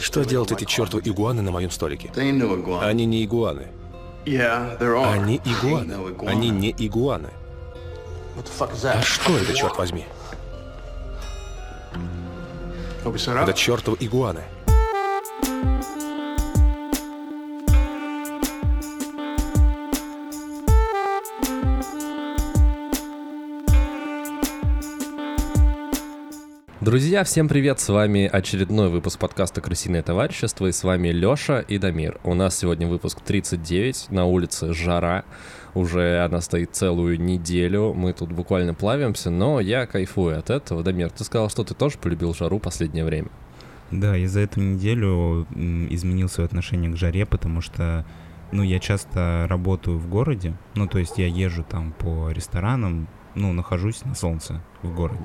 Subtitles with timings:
[0.00, 2.10] Что делают эти чертовы игуаны на моем столике?
[2.88, 3.66] Они не игуаны.
[5.12, 5.92] Они игуаны.
[6.26, 7.28] Они не игуаны.
[8.34, 10.06] А что это, черт возьми?
[13.42, 14.40] Это чертовы игуаны.
[26.84, 27.80] Друзья, всем привет!
[27.80, 32.20] С вами очередной выпуск подкаста «Крысиное товарищество» и с вами Лёша и Дамир.
[32.24, 35.24] У нас сегодня выпуск 39, на улице жара,
[35.72, 40.82] уже она стоит целую неделю, мы тут буквально плавимся, но я кайфую от этого.
[40.82, 43.30] Дамир, ты сказал, что ты тоже полюбил жару последнее время.
[43.90, 45.46] Да, я за эту неделю
[45.88, 48.04] изменил свое отношение к жаре, потому что
[48.52, 53.54] ну, я часто работаю в городе, ну, то есть я езжу там по ресторанам, ну,
[53.54, 55.24] нахожусь на солнце в городе.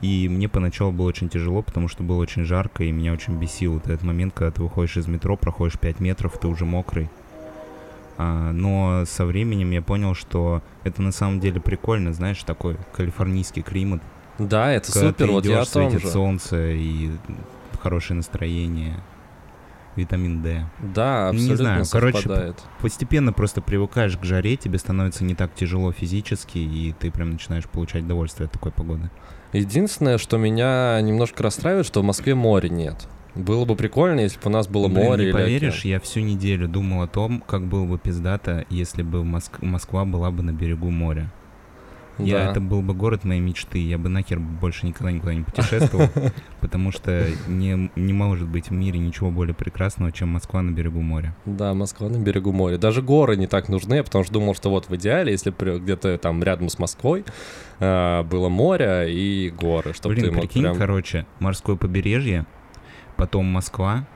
[0.00, 3.74] И мне поначалу было очень тяжело, потому что было очень жарко, и меня очень бесил
[3.74, 7.08] вот этот момент, когда ты выходишь из метро, проходишь 5 метров, ты уже мокрый.
[8.18, 13.62] А, но со временем я понял, что это на самом деле прикольно, знаешь, такой калифорнийский
[13.62, 14.02] климат.
[14.38, 16.08] Да, это когда супер, ты вот идешь, я светит же.
[16.08, 17.10] солнце и
[17.80, 18.96] хорошее настроение
[19.96, 20.66] витамин D.
[20.94, 22.24] Да, абсолютно Не знаю, совпадает.
[22.24, 27.30] короче, постепенно просто привыкаешь к жаре, тебе становится не так тяжело физически, и ты прям
[27.30, 29.10] начинаешь получать удовольствие от такой погоды.
[29.52, 33.06] Единственное, что меня немножко расстраивает, что в Москве моря нет.
[33.34, 35.90] Было бы прикольно, если бы у нас было Блин, море не поверишь, океан.
[35.92, 40.30] я всю неделю думал о том, как было бы пиздато, если бы Моск- Москва была
[40.30, 41.30] бы на берегу моря.
[42.18, 42.50] Я, Да.
[42.50, 46.08] это был бы город моей мечты, я бы нахер больше никогда никуда не путешествовал,
[46.60, 51.00] потому что не, не может быть в мире ничего более прекрасного, чем Москва на берегу
[51.02, 51.36] моря.
[51.44, 52.78] Да, Москва на берегу моря.
[52.78, 56.42] Даже горы не так нужны, потому что думал, что вот в идеале, если где-то там
[56.42, 57.24] рядом с Москвой
[57.80, 60.76] э, было море и горы, чтобы Блин, ты мог прикинь, прям...
[60.76, 62.46] короче, морское побережье,
[63.16, 64.06] потом Москва,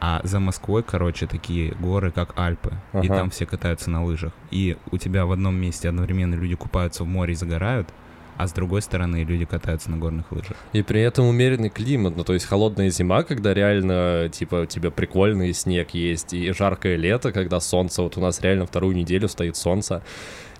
[0.00, 2.72] а за Москвой, короче, такие горы, как Альпы.
[2.94, 3.16] И Ага.
[3.16, 4.32] там все катаются на лыжах.
[4.50, 7.88] И у тебя в одном месте одновременно люди купаются в море и загорают,
[8.36, 10.56] а с другой стороны люди катаются на горных лыжах.
[10.72, 14.92] И при этом умеренный климат, ну то есть холодная зима, когда реально, типа, у тебя
[14.92, 19.56] прикольный снег есть, и жаркое лето, когда солнце, вот у нас реально вторую неделю стоит
[19.56, 20.02] солнце,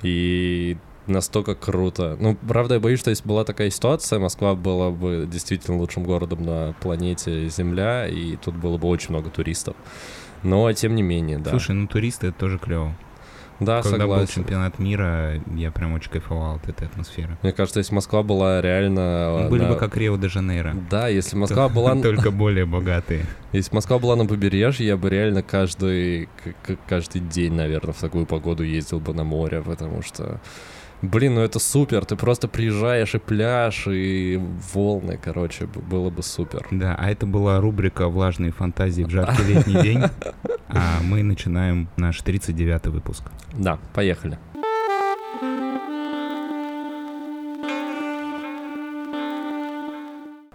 [0.02, 0.76] и
[1.08, 2.16] настолько круто.
[2.20, 6.44] Ну, правда, я боюсь, что если была такая ситуация, Москва была бы действительно лучшим городом
[6.44, 9.74] на планете Земля, и тут было бы очень много туристов.
[10.42, 11.50] Но, тем не менее, да.
[11.50, 12.94] Слушай, ну туристы это тоже клево.
[13.58, 14.34] да, Когда был согласен.
[14.34, 17.36] чемпионат мира, я прям очень кайфовал от этой атмосферы.
[17.42, 19.40] Мне кажется, если Москва была реально...
[19.42, 20.76] Мы были на- бы как Рио-де-Жанейро.
[20.88, 21.96] Да, если Москва была...
[22.02, 23.26] Только более богатые.
[23.50, 26.28] Если Москва была на побережье, я бы реально каждый,
[26.88, 30.40] каждый день, наверное, в такую погоду ездил бы на море, потому что...
[31.00, 34.40] Блин, ну это супер, ты просто приезжаешь и пляж, и
[34.72, 36.66] волны, короче, было бы супер.
[36.72, 40.02] Да, а это была рубрика «Влажные фантазии в жаркий летний день».
[40.68, 43.22] А мы начинаем наш 39-й выпуск.
[43.54, 44.38] Да, поехали.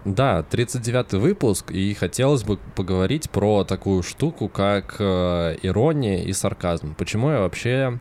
[0.04, 6.94] Да, 39-й выпуск, и хотелось бы поговорить про такую штуку, как э, ирония и сарказм.
[6.94, 7.98] Почему я вообще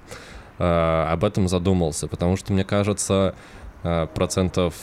[0.64, 2.08] об этом задумался?
[2.08, 3.36] Потому что, мне кажется,
[3.84, 4.76] э, процентов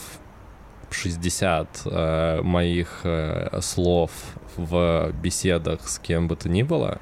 [0.89, 4.11] 60 э, моих э, слов
[4.57, 6.99] в беседах с кем бы то ни было,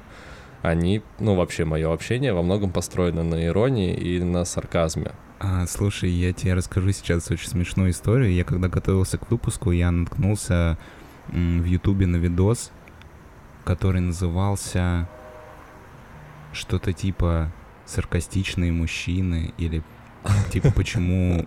[0.62, 5.12] они, ну, вообще, мое общение во многом построено на иронии и на сарказме.
[5.38, 8.32] А, слушай, я тебе расскажу сейчас очень смешную историю.
[8.32, 10.76] Я когда готовился к выпуску, я наткнулся
[11.28, 12.70] в Ютубе на видос,
[13.64, 15.08] который назывался
[16.52, 17.50] что-то типа
[17.90, 19.82] «Саркастичные мужчины» или
[20.50, 21.46] типа «Почему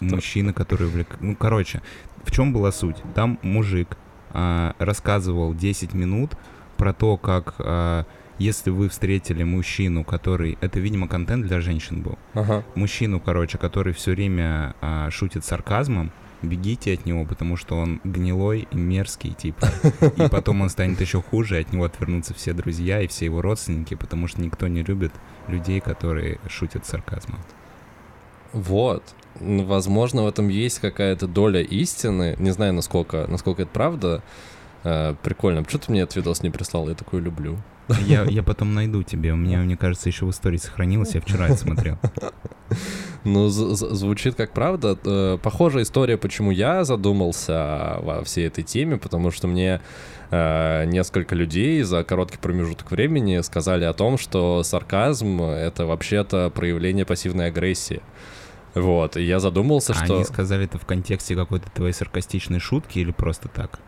[0.00, 1.82] мужчины, которые увлек...» Ну, короче,
[2.24, 2.96] в чем была суть?
[3.14, 3.96] Там мужик
[4.32, 6.32] а, рассказывал 10 минут
[6.76, 8.04] про то, как а,
[8.38, 10.56] если вы встретили мужчину, который...
[10.62, 12.64] Это, видимо, контент для женщин был Ага.
[12.74, 16.10] мужчину, короче, который все время а, шутит сарказмом,
[16.42, 19.68] бегите от него, потому что он гнилой и мерзкий, типа.
[20.16, 23.94] И потом он станет еще хуже, от него отвернутся все друзья и все его родственники,
[23.94, 25.12] потому что никто не любит
[25.48, 27.40] людей, которые шутят сарказмом.
[28.52, 29.02] Вот.
[29.38, 32.36] Возможно, в этом есть какая-то доля истины.
[32.38, 34.22] Не знаю, насколько, насколько это правда.
[34.82, 35.62] Э, прикольно.
[35.62, 36.88] Почему ты мне этот видос не прислал?
[36.88, 37.58] Я такой люблю.
[38.06, 39.32] Я, я потом найду тебе.
[39.32, 41.14] У меня, мне кажется, еще в истории сохранилось.
[41.14, 41.98] Я вчера это смотрел.
[43.24, 44.96] Ну, з- з- звучит как правда.
[45.04, 49.80] Э, Похожая история, почему я задумался во всей этой теме, потому что мне
[50.30, 57.04] э, несколько людей за короткий промежуток времени сказали о том, что сарказм— это вообще-то проявление
[57.04, 58.00] пассивной агрессии.
[58.74, 60.14] Вот, и я задумался, А что...
[60.14, 63.80] Они сказали это в контексте какой-то твоей саркастичной шутки или просто так?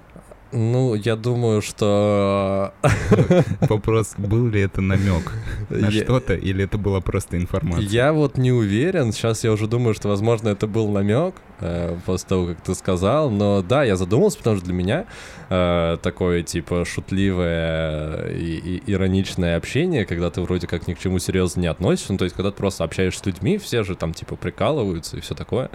[0.52, 2.74] Ну, я думаю, что...
[3.60, 5.32] Вопрос, был ли это намек
[5.70, 6.04] на я...
[6.04, 7.84] что-то, или это была просто информация?
[7.84, 9.12] Я вот не уверен.
[9.12, 13.30] Сейчас я уже думаю, что, возможно, это был намек э, после того, как ты сказал.
[13.30, 15.06] Но да, я задумался, потому что для меня
[15.48, 21.18] э, такое, типа, шутливое и, и ироничное общение, когда ты вроде как ни к чему
[21.18, 22.12] серьезно не относишься.
[22.12, 25.20] Ну, то есть, когда ты просто общаешься с людьми, все же там, типа, прикалываются и
[25.20, 25.70] все такое.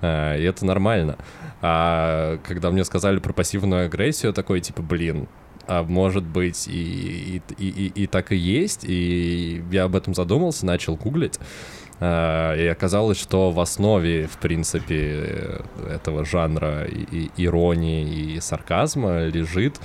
[0.00, 1.18] Э, и это нормально.
[1.60, 5.26] А когда мне сказали про пассивную агрессию, такой, типа, блин,
[5.66, 10.66] а может быть и, и, и, и так и есть, и я об этом задумался,
[10.66, 11.38] начал гуглить,
[12.02, 19.78] и оказалось, что в основе, в принципе, этого жанра и, иронии и сарказма лежит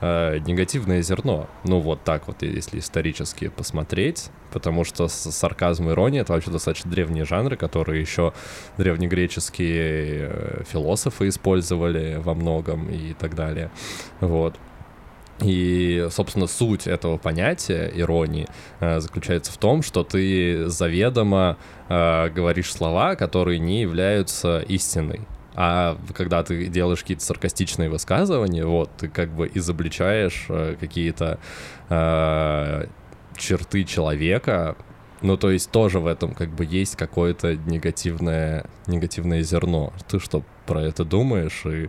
[0.00, 1.48] э, негативное зерно.
[1.64, 6.90] Ну вот так вот, если исторически посмотреть, потому что сарказм и ирония— это вообще достаточно
[6.90, 8.32] древние жанры, которые еще
[8.78, 13.70] древнегреческие э, философы использовали во многом и так далее.
[14.20, 14.54] Вот.
[15.40, 18.46] И, собственно, суть этого понятия иронии
[18.80, 21.56] э, заключается в том, что ты заведомо
[21.88, 25.22] э, говоришь слова, которые не являются истиной.
[25.56, 31.38] А когда ты делаешь какие-то саркастичные высказывания, вот, ты как бы изобличаешь э, какие-то
[31.88, 32.86] э,
[33.36, 34.76] черты человека,
[35.20, 39.92] ну, то есть тоже в этом как бы есть какое-то негативное, негативное зерно.
[40.08, 41.64] Ты что про это думаешь?
[41.64, 41.88] И,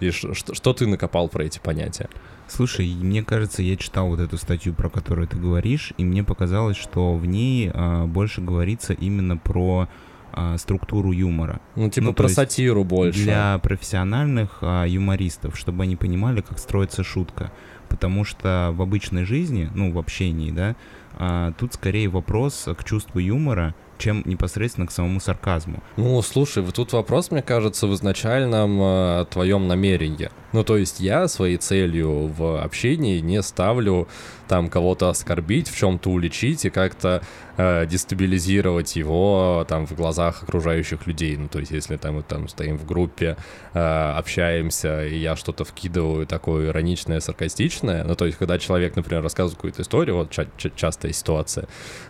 [0.00, 2.08] и что, что ты накопал про эти понятия?
[2.48, 6.76] Слушай, мне кажется, я читал вот эту статью, про которую ты говоришь, и мне показалось,
[6.76, 9.88] что в ней а, больше говорится именно про
[10.32, 11.60] а, структуру юмора.
[11.76, 13.24] Ну, типа ну, про сатиру больше.
[13.24, 17.50] Для профессиональных а, юмористов, чтобы они понимали, как строится шутка.
[17.88, 20.76] Потому что в обычной жизни, ну, в общении, да,
[21.14, 25.82] а, тут скорее вопрос к чувству юмора, чем непосредственно к самому сарказму.
[25.96, 30.30] Ну, слушай, вот тут вопрос, мне кажется, в изначальном э, твоем намерении.
[30.52, 34.08] Ну, то есть я своей целью в общении не ставлю
[34.48, 37.20] там кого-то оскорбить, в чем-то уличить и как-то
[37.56, 41.36] э, дестабилизировать его там в глазах окружающих людей.
[41.36, 43.36] Ну, то есть если там мы там стоим в группе,
[43.74, 49.22] э, общаемся, и я что-то вкидываю такое ироничное, саркастичное, ну, то есть когда человек, например,
[49.22, 51.66] рассказывает какую-то историю, вот ча- ча- частая ситуация,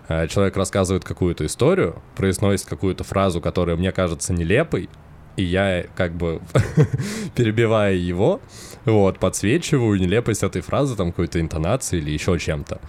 [0.09, 1.76] э, человек рассказывает какую-то историю,
[2.15, 4.89] произносит какую-то фразу, которая мне кажется нелепой,
[5.37, 6.41] и я как бы
[7.35, 8.41] перебивая его,
[8.85, 12.81] вот, подсвечиваю нелепость этой фразы, там, какой-то интонации или еще чем-то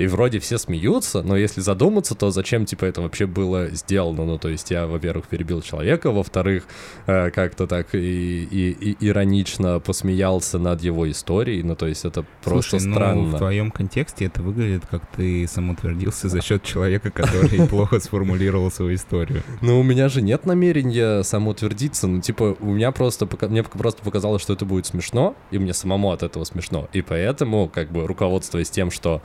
[0.00, 4.24] и вроде все смеются, но если задуматься, то зачем, типа, это вообще было сделано?
[4.24, 6.64] Ну, то есть я, во-первых, перебил человека, во-вторых,
[7.06, 12.24] э, как-то так и, и, и иронично посмеялся над его историей, ну, то есть это
[12.42, 13.22] просто Слушай, странно.
[13.22, 18.70] Ну, в твоем контексте это выглядит, как ты самоутвердился за счет человека, который плохо сформулировал
[18.70, 19.42] свою историю.
[19.60, 24.40] Ну, у меня же нет намерения самоутвердиться, ну, типа, у меня просто, мне просто показалось,
[24.40, 28.70] что это будет смешно, и мне самому от этого смешно, и поэтому, как бы, руководствуясь
[28.70, 29.20] тем, что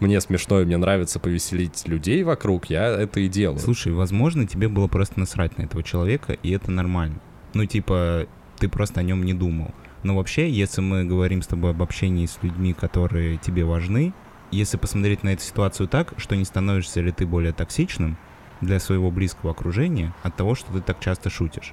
[0.00, 3.58] мне смешно и мне нравится повеселить людей вокруг, я это и делаю.
[3.58, 7.20] Слушай, возможно, тебе было просто насрать на этого человека, и это нормально.
[7.54, 8.26] Ну, типа,
[8.58, 9.74] ты просто о нем не думал.
[10.02, 14.12] Но вообще, если мы говорим с тобой об общении с людьми, которые тебе важны,
[14.50, 18.16] если посмотреть на эту ситуацию так, что не становишься ли ты более токсичным
[18.60, 21.72] для своего близкого окружения от того, что ты так часто шутишь.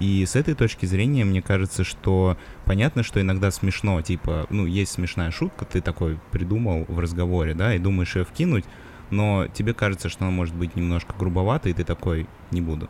[0.00, 4.92] И с этой точки зрения, мне кажется, что понятно, что иногда смешно, типа, ну, есть
[4.92, 8.64] смешная шутка, ты такой придумал в разговоре, да, и думаешь ее вкинуть,
[9.10, 12.88] но тебе кажется, что она может быть немножко грубовата, и ты такой, не буду.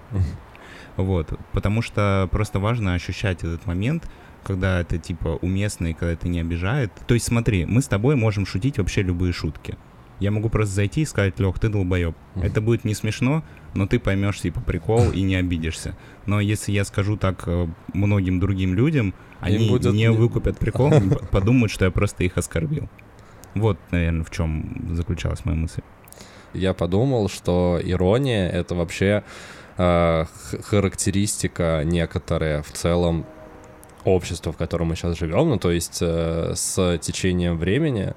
[0.96, 4.10] Вот, потому что просто важно ощущать этот момент,
[4.42, 6.92] когда это, типа, уместно и когда это не обижает.
[7.06, 9.76] То есть смотри, мы с тобой можем шутить вообще любые шутки.
[10.20, 12.14] Я могу просто зайти и сказать, Лех, ты долбоеб.
[12.34, 12.46] Mm-hmm.
[12.46, 13.44] Это будет не смешно,
[13.74, 15.96] но ты поймешь, типа, прикол и не обидишься.
[16.26, 19.92] Но если я скажу так э, многим другим людям, они будет...
[19.92, 20.92] не выкупят прикол,
[21.30, 22.88] подумают, что я просто их оскорбил.
[23.54, 25.82] Вот, наверное, в чем заключалась моя мысль.
[26.54, 29.22] Я подумал, что ирония— это вообще
[29.76, 30.24] э,
[30.62, 33.26] характеристика некоторая в целом
[34.04, 35.48] общества, в котором мы сейчас живем.
[35.48, 38.14] Ну, то есть э, с течением времени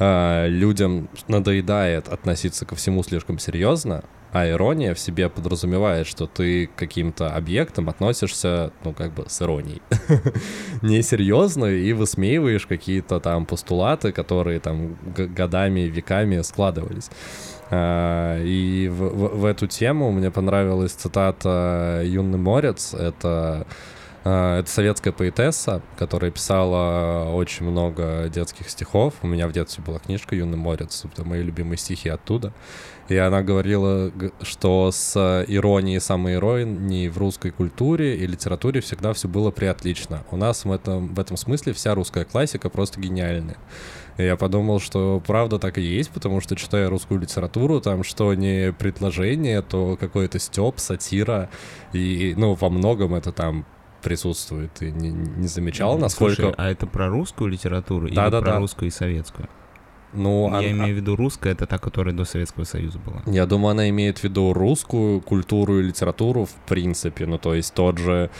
[0.00, 4.02] э, людям надоедает относиться ко всему слишком серьезно,
[4.32, 9.42] а ирония в себе подразумевает, что ты к каким-то объектам относишься, ну, как бы с
[9.42, 9.82] иронией.
[10.82, 17.10] Несерьезно и высмеиваешь какие-то там постулаты, которые там годами, веками складывались.
[17.70, 22.94] Uh, и в, в, эту тему мне понравилась цитата Юны Морец.
[22.94, 23.64] Это А,
[24.22, 29.14] это советская поэтесса, которая писала очень много детских стихов.
[29.22, 32.52] У меня в детстве была книжка «Юный морец», это мои любимые стихи оттуда.
[33.08, 34.12] И она говорила,
[34.42, 40.22] что с иронией и самоиронией в русской культуре и литературе всегда все было приотлично.
[40.30, 43.56] У нас в этом, в этом смысле вся русская классика просто гениальная.
[44.16, 48.34] И я подумал, что правда так и есть, потому что читая русскую литературу, там что
[48.34, 51.48] не предложение, то какой-то степ, сатира,
[51.92, 53.64] и, ну, во многом это там
[54.00, 54.72] присутствует.
[54.72, 56.42] Ты не, не замечал, насколько...
[56.42, 58.58] Слушай, а это про русскую литературу да, или да, про да.
[58.58, 59.48] русскую и советскую?
[60.12, 60.70] Ну, я а...
[60.72, 63.22] имею в виду русская, это та, которая до Советского Союза была.
[63.26, 67.26] Я думаю, она имеет в виду русскую культуру и литературу в принципе.
[67.26, 68.30] Ну, то есть тот же,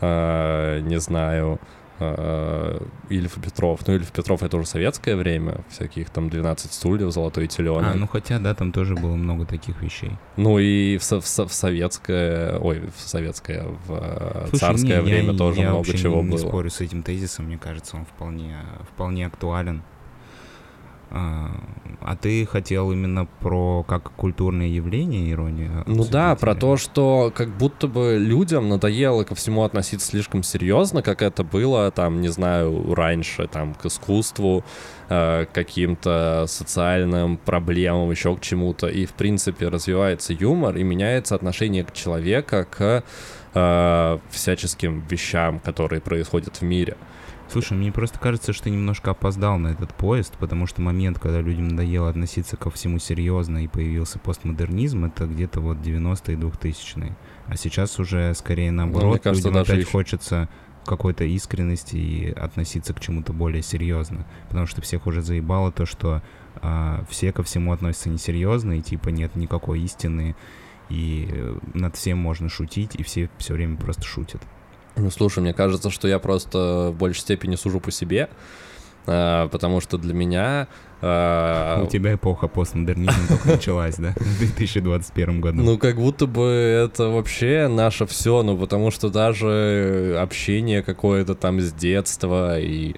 [0.00, 1.60] э, не знаю,
[2.00, 3.80] Ильф Петров.
[3.86, 7.94] Ну, Ильф Петров— это уже советское время, всяких там 12 стульев, золотой теленок.
[7.94, 10.12] А, ну хотя, да, там тоже было много таких вещей.
[10.36, 15.32] Ну и в, в, в советское, ой, в советское, в э, Слушай, царское не, время
[15.32, 16.38] я, тоже я много чего не, было.
[16.38, 18.58] Я не спорю с этим тезисом, мне кажется, он вполне,
[18.92, 19.82] вполне актуален.
[21.10, 21.50] А,
[22.00, 25.84] а ты хотел именно про как культурное явление ирония?
[25.86, 31.02] Ну да, про то, что как будто бы людям надоело ко всему относиться слишком серьезно,
[31.02, 34.64] как это было, там, не знаю, раньше, там, к искусству,
[35.08, 38.88] э, каким-то социальным проблемам, еще к чему-то.
[38.88, 43.02] И, в принципе, развивается юмор и меняется отношение к человека к
[43.54, 46.96] э, всяческим вещам, которые происходят в мире.
[47.50, 51.40] Слушай, мне просто кажется, что ты немножко опоздал на этот поезд, потому что момент, когда
[51.40, 57.16] людям надоело относиться ко всему серьезно и появился постмодернизм, это где-то вот 90-е и 2000-е.
[57.46, 59.90] А сейчас уже скорее наоборот, ну, кажется, людям опять еще...
[59.90, 60.48] хочется
[60.84, 64.26] какой-то искренности и относиться к чему-то более серьезно.
[64.48, 66.22] Потому что всех уже заебало то, что
[66.56, 70.36] а, все ко всему относятся несерьезно, и типа нет никакой истины,
[70.88, 74.42] и над всем можно шутить, и все все время просто шутят.
[74.98, 78.28] Ну, слушай, мне кажется, что я просто в большей степени сужу по себе,
[79.06, 80.68] а, потому что для меня...
[81.00, 84.14] А, У тебя эпоха постмодернизма только началась, да?
[84.16, 85.62] В 2021 году.
[85.62, 91.60] Ну, как будто бы это вообще наше все, ну, потому что даже общение какое-то там
[91.60, 92.96] с детства и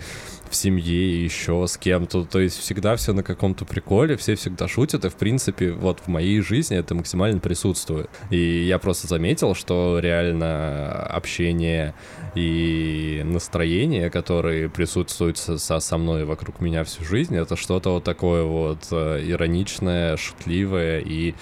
[0.50, 2.24] в семье, еще с кем-то.
[2.24, 6.08] То есть всегда все на каком-то приколе, все всегда шутят, и в принципе вот в
[6.08, 8.10] моей жизни это максимально присутствует.
[8.30, 11.94] И я просто заметил, что реально общение
[12.34, 18.42] и настроение, которые присутствуют со, со мной вокруг меня всю жизнь, это что-то вот такое
[18.42, 21.34] вот э, ироничное, шутливое и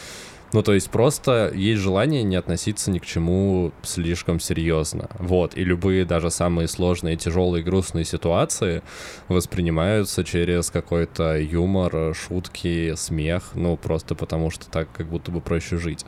[0.53, 5.11] ну, то есть просто есть желание не относиться ни к чему слишком серьезно.
[5.19, 8.83] Вот, и любые даже самые сложные, тяжелые, грустные ситуации
[9.29, 15.77] воспринимаются через какой-то юмор, шутки, смех, ну, просто потому что так как будто бы проще
[15.77, 16.07] жить.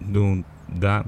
[0.00, 1.06] Ну, да.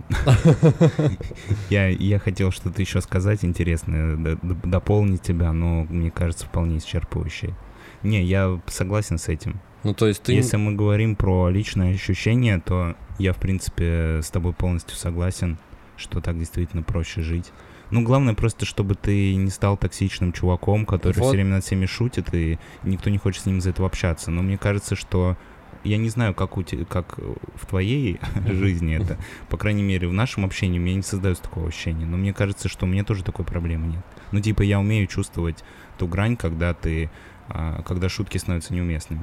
[1.71, 7.55] я, я хотел что-то еще сказать интересное, дополнить тебя, но мне кажется, вполне исчерпывающее.
[8.03, 9.61] Не, я согласен с этим.
[9.85, 10.33] Ну, то есть ты...
[10.33, 15.59] Если мы говорим про личное ощущение, то я, в принципе, с тобой полностью согласен,
[15.97, 17.53] что так действительно проще жить.
[17.91, 21.25] Ну, главное просто, чтобы ты не стал токсичным чуваком, который вот.
[21.25, 24.31] все время над всеми шутит, и никто не хочет с ним из-за этого общаться.
[24.31, 25.37] Но мне кажется, что
[25.85, 29.17] я не знаю, как, у te, как в твоей жизни это.
[29.49, 32.05] По крайней мере, в нашем общении у меня не создается такого ощущения.
[32.05, 34.05] Но мне кажется, что у меня тоже такой проблемы нет.
[34.33, 35.65] Ну, типа, я умею чувствовать
[35.97, 37.11] ту грань, когда ты,
[37.49, 39.23] а, когда шутки становятся неуместными.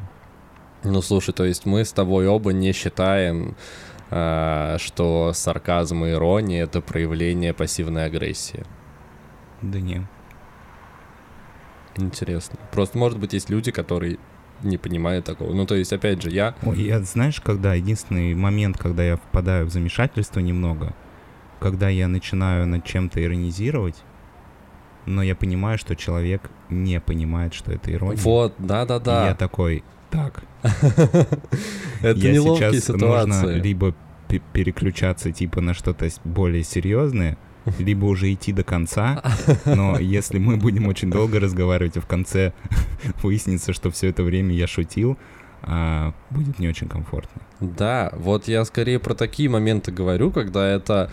[0.86, 3.56] Ну, слушай, то есть мы с тобой оба не считаем,
[4.12, 8.64] э, что сарказм и ирония— это проявление пассивной агрессии.
[9.62, 10.08] Да не.
[11.98, 12.60] Интересно.
[12.72, 14.20] Просто, может быть, есть люди, которые
[14.64, 15.54] не понимают такого.
[15.54, 16.56] Ну, то есть, опять же, я...
[16.64, 20.94] Ой, я, знаешь, когда единственный момент, когда я впадаю в замешательство немного,
[21.60, 24.04] когда я начинаю над чем-то иронизировать,
[25.06, 28.18] но я понимаю, что человек не понимает, что это ирония.
[28.18, 29.28] Вот, да-да-да.
[29.28, 30.44] я такой, так.
[32.02, 33.30] Это я неловкие сейчас ситуации.
[33.30, 33.96] Нужно либо
[34.54, 37.38] переключаться типа на что-то более серьезное,
[37.80, 39.24] либо уже идти до конца,
[39.66, 42.54] но если мы будем очень долго разговаривать, а в конце
[43.24, 45.18] выяснится, что все это время я шутил,
[45.62, 47.42] а, будет не очень комфортно.
[47.60, 51.12] Да, вот я скорее про такие моменты говорю, когда это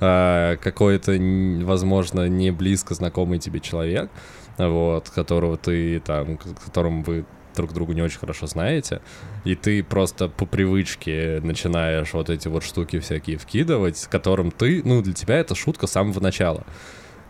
[0.00, 1.12] а, какой-то,
[1.64, 4.10] возможно, не близко знакомый тебе человек,
[4.58, 9.00] вот, которого ты там, которым вы друг другу не очень хорошо знаете,
[9.44, 14.82] и ты просто по привычке начинаешь вот эти вот штуки всякие вкидывать, с которым ты,
[14.84, 16.64] ну, для тебя это шутка с самого начала.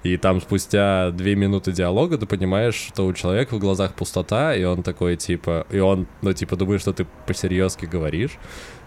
[0.02, 4.64] И там спустя две минуты диалога ты понимаешь, что у человека в глазах пустота, и
[4.64, 8.38] он такой, типа, и он, ну, типа, думает, что ты по-серьезки говоришь,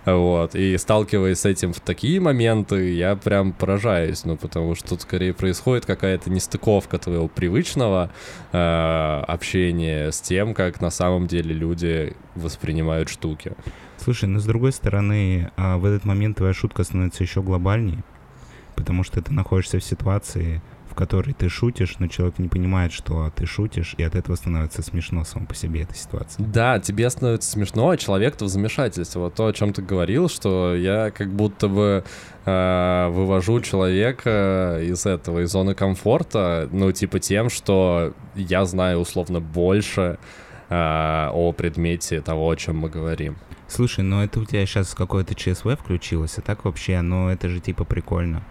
[0.05, 5.01] Вот, и сталкиваясь с этим в такие моменты, я прям поражаюсь, ну, потому что тут
[5.01, 8.11] скорее происходит какая-то нестыковка твоего привычного
[8.51, 13.53] э, общения с тем, как на самом деле люди воспринимают штуки.
[13.97, 18.03] Слушай, ну, с другой стороны, а в этот момент твоя шутка становится еще глобальнее,
[18.75, 20.61] потому что ты находишься в ситуации,
[20.95, 24.81] в которой ты шутишь, но человек не понимает, что ты шутишь, и от этого становится
[24.81, 26.45] смешно само по себе эта ситуация.
[26.45, 29.19] Да, тебе становится смешно, а человек-то в замешательстве.
[29.19, 32.05] Вот то, о чем ты говорил, что я как будто бы
[32.45, 39.41] э, вывожу человека из этого, из зоны комфорта, ну, типа тем, что я знаю условно
[39.41, 40.17] больше
[40.69, 43.35] э, о предмете того, о чем мы говорим.
[43.67, 47.59] Слушай, ну это у тебя сейчас какое-то ЧСВ включилось, а так вообще, ну это же
[47.59, 48.45] типа прикольно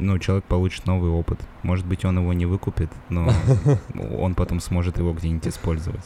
[0.00, 1.38] ну, человек получит новый опыт.
[1.62, 3.32] Может быть, он его не выкупит, но
[4.18, 6.04] он потом сможет его где-нибудь использовать.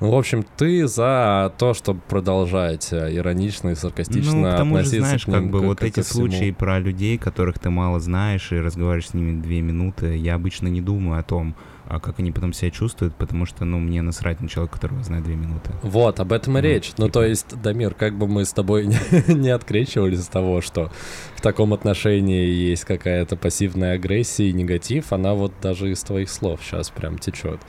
[0.00, 4.76] Ну, в общем, ты за то, чтобы продолжать э, иронично и саркастично ну, к тому
[4.76, 7.58] относиться же, знаешь, к ним, как бы как, вот как эти случаи про людей, которых
[7.58, 11.54] ты мало знаешь и разговариваешь с ними две минуты, я обычно не думаю о том,
[11.86, 15.22] а как они потом себя чувствуют, потому что, ну, мне насрать на человека, которого знаю
[15.22, 15.70] две минуты.
[15.82, 16.88] Вот, об этом и ну, речь.
[16.88, 17.02] Типа...
[17.02, 18.86] Ну, то есть, Дамир, как бы мы с тобой
[19.28, 20.90] не, не открещивались с того, что
[21.36, 26.60] в таком отношении есть какая-то пассивная агрессия и негатив, она вот даже из твоих слов
[26.62, 27.60] сейчас прям течет.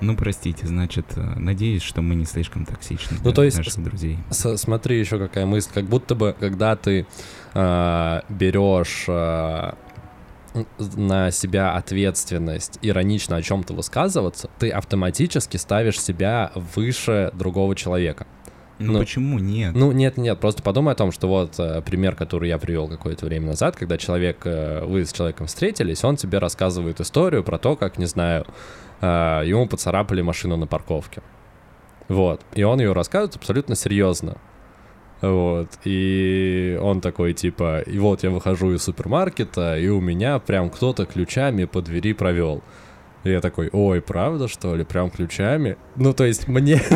[0.00, 3.82] Ну, простите, значит, э, надеюсь, что мы не слишком токсичны ну, для то есть, наших
[3.82, 4.18] друзей.
[4.30, 5.70] смотри, еще какая мысль.
[5.74, 7.06] Как будто бы, когда ты
[7.54, 9.72] э, берешь э,
[10.78, 18.26] на себя ответственность, иронично о чем-то высказываться, ты автоматически ставишь себя выше другого человека.
[18.78, 19.74] Ну, ну почему нет?
[19.74, 23.26] Ну нет, нет, просто подумай о том, что вот э, пример, который я привел какое-то
[23.26, 27.74] время назад, когда человек, э, вы с человеком встретились, он тебе рассказывает историю про то,
[27.74, 28.46] как, не знаю,
[29.00, 31.22] э, ему поцарапали машину на парковке.
[32.08, 32.40] Вот.
[32.54, 34.38] И он ее рассказывает абсолютно серьезно.
[35.20, 35.70] Вот.
[35.84, 41.06] И он такой, типа, и вот я выхожу из супермаркета, и у меня прям кто-то
[41.06, 42.62] ключами по двери провел.
[43.24, 44.84] И я такой, ой, правда, что ли?
[44.84, 45.76] Прям ключами?
[45.96, 46.80] Ну, то есть мне...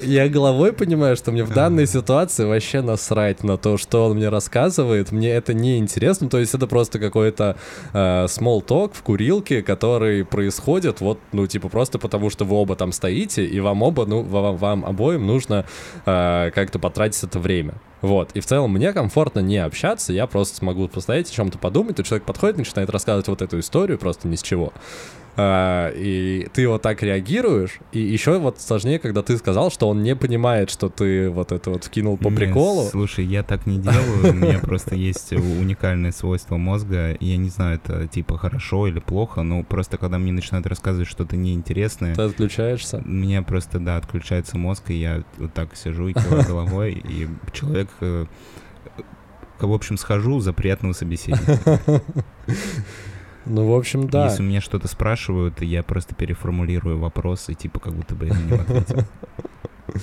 [0.00, 4.28] Я головой понимаю, что мне в данной ситуации вообще насрать на то, что он мне
[4.28, 5.12] рассказывает.
[5.12, 6.28] Мне это не интересно.
[6.28, 7.56] То есть это просто какой-то
[7.92, 12.76] э, small talk в курилке, который происходит вот, ну, типа, просто потому что вы оба
[12.76, 15.64] там стоите, и вам оба, ну, вам, вам обоим нужно
[16.06, 17.74] э, как-то потратить это время.
[18.00, 18.30] Вот.
[18.34, 22.04] И в целом мне комфортно не общаться, я просто смогу постоять о чем-то подумать, и
[22.04, 24.72] человек подходит, начинает рассказывать вот эту историю просто ни с чего.
[25.40, 30.02] А, и ты вот так реагируешь, и еще вот сложнее, когда ты сказал, что он
[30.02, 32.88] не понимает, что ты вот это вот вкинул по приколу.
[32.90, 37.76] Слушай, я так не делаю, у меня просто есть уникальное свойство мозга, я не знаю,
[37.76, 42.16] это типа хорошо или плохо, но просто когда мне начинают рассказывать что-то неинтересное...
[42.16, 43.00] Ты отключаешься?
[43.04, 47.28] У меня просто, да, отключается мозг, и я вот так сижу и киваю головой, и
[47.52, 48.26] человек э,
[49.60, 51.60] в общем, схожу за приятного собеседника.
[53.48, 54.26] Ну, в общем, да.
[54.26, 58.40] Если у меня что-то спрашивают, я просто переформулирую вопросы, типа, как будто бы я на
[58.40, 59.04] него ответил.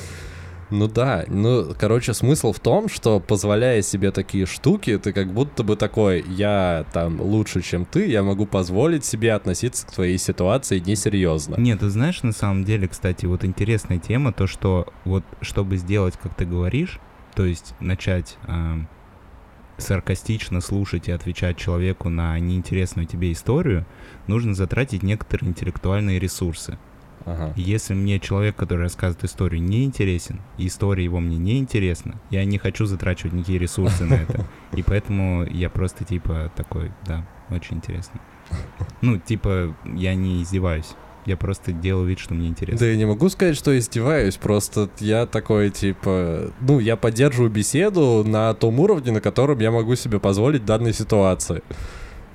[0.72, 5.64] Ну да, ну, короче, смысл в том, что позволяя себе такие штуки, ты как будто
[5.64, 10.80] бы такой, я там лучше, чем ты, я могу позволить себе относиться к твоей ситуации
[10.80, 11.56] несерьезно.
[11.58, 16.16] Нет, ты знаешь, на самом деле, кстати, вот интересная тема, то, что вот чтобы сделать,
[16.22, 17.00] как ты говоришь,
[17.36, 18.78] то есть начать э,
[19.78, 23.86] саркастично слушать и отвечать человеку на неинтересную тебе историю,
[24.28, 26.78] нужно затратить некоторые интеллектуальные ресурсы.
[27.26, 27.54] Ага.
[27.56, 32.46] Если мне человек, который рассказывает историю, не интересен, и история его мне не интересна, я
[32.46, 34.46] не хочу затрачивать никакие ресурсы на это.
[34.76, 38.22] И поэтому я просто типа такой, да, очень интересно.
[39.02, 40.96] Ну, типа, я не издеваюсь.
[41.26, 42.80] Я просто делаю вид, что мне интересно.
[42.80, 48.24] Да я не могу сказать, что издеваюсь, просто я такой, типа, ну, я поддерживаю беседу
[48.24, 51.64] на том уровне, на котором я могу себе позволить в данной ситуации.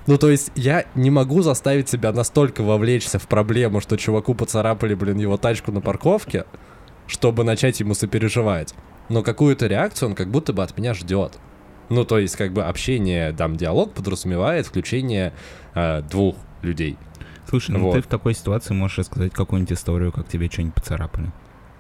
[0.09, 4.95] Ну, то есть я не могу заставить себя настолько вовлечься в проблему, что чуваку поцарапали,
[4.95, 6.47] блин, его тачку на парковке,
[7.07, 8.75] чтобы начать ему сопереживать.
[9.09, 11.39] Но какую-то реакцию он как будто бы от меня ждет.
[11.91, 15.33] Ну, то есть, как бы общение, там, диалог подразумевает включение
[15.75, 16.97] э, двух людей.
[17.51, 17.95] Слушай, ну вот.
[17.95, 21.33] ты в такой ситуации можешь рассказать какую-нибудь историю, как тебе что-нибудь поцарапали.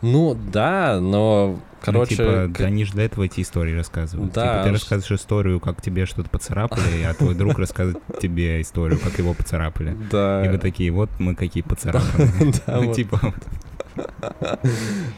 [0.02, 2.16] Ну да, но короче.
[2.16, 2.66] Ну, типа, как...
[2.66, 4.32] они же для этого эти истории рассказывают.
[4.32, 4.54] Да.
[4.54, 9.16] Типа, ты рассказываешь историю, как тебе что-то поцарапали, а твой друг рассказывает тебе историю, как
[9.18, 9.96] его поцарапали.
[10.10, 10.44] Да.
[10.44, 12.52] И вы такие, вот мы какие поцарапаны.
[12.66, 13.32] Ну, типа.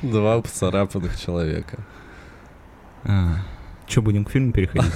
[0.02, 1.78] Два поцарапанных человека.
[3.04, 3.36] А,
[3.86, 4.92] Че, будем к фильму переходить?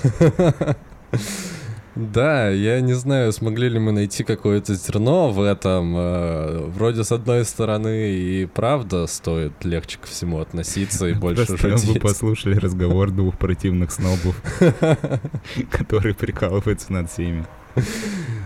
[1.97, 5.95] Да, я не знаю, смогли ли мы найти какое-то зерно в этом.
[5.97, 11.87] Э, вроде с одной стороны и правда стоит легче ко всему относиться и больше Просто
[11.87, 14.43] вы послушали разговор двух противных снобов,
[15.71, 17.47] которые прикалываются над всеми.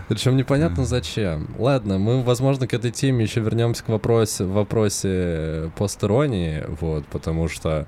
[0.07, 1.49] Причем непонятно зачем.
[1.57, 7.69] Ладно, мы, возможно, к этой теме еще вернемся к вопросе, вопросе постеронии, вот, потому что
[7.79, 7.85] э,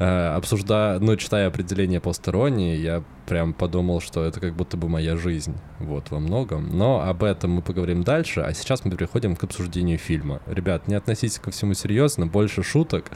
[0.00, 5.54] обсуждая, ну, читая определение постеронии, я прям подумал, что это как будто бы моя жизнь,
[5.78, 6.68] вот, во многом.
[6.76, 10.40] Но об этом мы поговорим дальше, а сейчас мы переходим к обсуждению фильма.
[10.46, 13.10] Ребят, не относитесь ко всему серьезно, больше шуток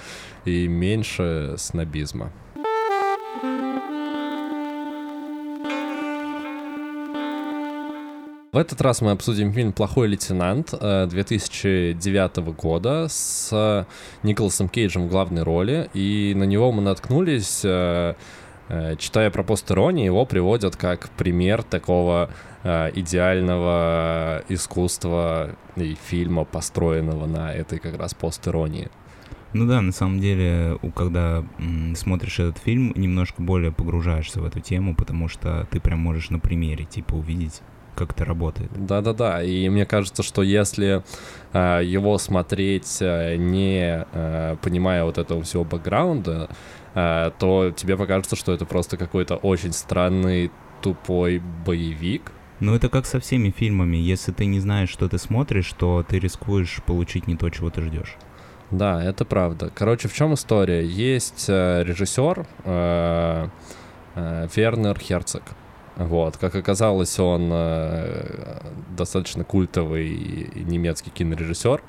[0.44, 2.32] и меньше снобизма.
[8.54, 13.84] В этот раз мы обсудим фильм «Плохой лейтенант» 2009 э, года с
[14.22, 18.14] Николасом Кейджем в главной роли, и на него мы наткнулись, э,
[18.68, 22.30] э, читая про постеронии, его приводят как пример такого
[22.62, 28.88] идеального искусства и фильма, построенного на этой как раз постеронии.
[29.52, 31.44] Ну да, на самом деле, когда
[31.96, 36.38] смотришь этот фильм, немножко более погружаешься в эту тему, потому что ты прям можешь на
[36.38, 37.60] примере, типа, увидеть
[37.94, 38.70] как это работает.
[38.74, 41.02] Да-да-да, и мне кажется, что если
[41.52, 46.48] э, его смотреть, э, не э, понимая вот этого всего бэкграунда,
[46.94, 50.50] э, то тебе покажется, что это просто какой-то очень странный,
[50.82, 52.32] тупой боевик.
[52.60, 53.96] Ну, это как со всеми фильмами.
[53.96, 57.82] Если ты не знаешь, что ты смотришь, то ты рискуешь получить не то, чего ты
[57.82, 58.16] ждешь.
[58.70, 59.70] Да, это правда.
[59.74, 60.84] Короче, в чем история?
[60.84, 63.48] Есть э, режиссер э,
[64.14, 65.42] э, Вернер Херцог.
[65.96, 68.58] Вот, как оказалось, он э,
[68.96, 71.82] достаточно культовый немецкий кинорежиссер,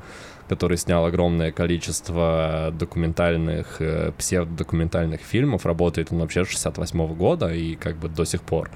[0.48, 5.65] который снял огромное количество документальных, э, псевдодокументальных фильмов.
[5.65, 8.70] Работает он вообще с 68 -го года, и как бы до сих пор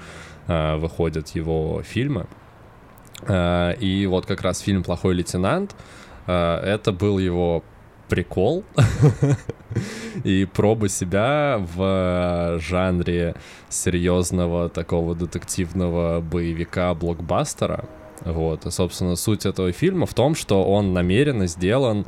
[0.48, 2.26] э, выходят его фильмы.
[3.28, 5.76] И вот как раз фильм «Плохой лейтенант»
[6.26, 7.62] это был его
[8.10, 8.64] прикол
[10.24, 13.36] и пробы себя в жанре
[13.70, 17.84] серьезного такого детективного боевика блокбастера.
[18.24, 22.04] Вот, и, собственно, суть этого фильма в том, что он намеренно сделан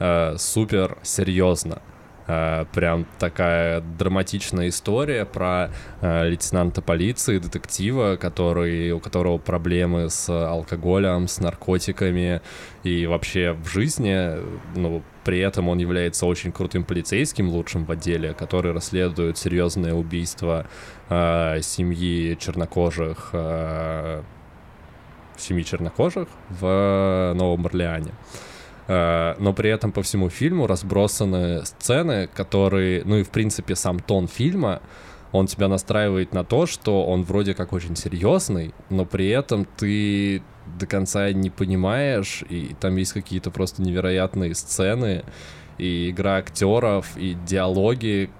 [0.00, 1.82] э, супер серьезно.
[2.26, 10.28] Э, прям такая драматичная история про э, лейтенанта полиции, детектива, который, у которого проблемы с
[10.28, 12.40] алкоголем, с наркотиками
[12.84, 14.36] и вообще в жизни,
[14.76, 20.66] ну, при этом он является очень крутым полицейским, лучшим в отделе, который расследует серьезное убийство
[21.08, 24.22] э, семьи чернокожих, э,
[25.36, 28.12] семьи чернокожих в Новом Орлеане.
[28.12, 28.51] Э,
[28.88, 34.28] но при этом по всему фильму разбросаны сцены, которые, ну и в принципе сам тон
[34.28, 34.80] фильма,
[35.32, 40.42] он тебя настраивает на то, что он вроде как очень серьезный, но при этом ты
[40.78, 45.24] до конца не понимаешь, и там есть какие-то просто невероятные сцены,
[45.78, 48.30] и игра актеров, и диалоги,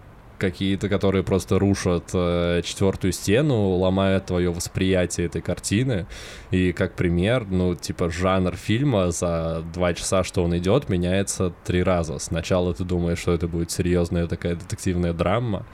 [0.42, 6.06] какие-то, которые просто рушат э, четвертую стену, ломают твое восприятие этой картины.
[6.50, 11.84] И как пример, ну, типа, жанр фильма за два часа, что он идет, меняется три
[11.84, 12.18] раза.
[12.18, 15.64] Сначала ты думаешь, что это будет серьезная такая детективная драма,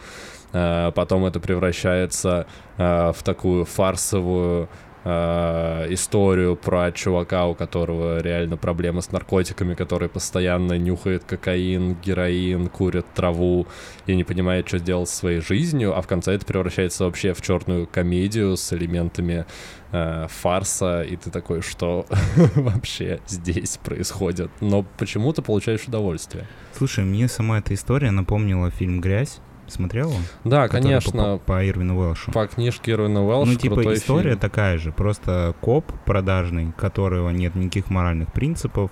[0.52, 4.68] э, потом это превращается э, в такую фарсовую
[5.08, 12.68] э, историю про чувака, у которого реально проблемы с наркотиками, который постоянно нюхает кокаин, героин,
[12.68, 13.66] курит траву
[14.06, 17.40] и не понимает, что сделать со своей жизнью, а в конце это превращается вообще в
[17.40, 19.46] черную комедию с элементами
[19.92, 22.06] э, фарса, и ты такой, что
[22.54, 24.50] вообще здесь происходит?
[24.60, 26.46] Но почему-то получаешь удовольствие.
[26.76, 30.22] Слушай, мне сама эта история напомнила фильм «Грязь», Смотрел он?
[30.44, 31.38] Да, конечно.
[31.38, 32.32] По, по, Ирвину Уэлшу.
[32.32, 33.52] По книжке Ирвина Уэлша.
[33.52, 34.40] Ну, типа, история фильм.
[34.40, 34.92] такая же.
[34.92, 38.90] Просто коп продажный, которого нет никаких моральных принципов,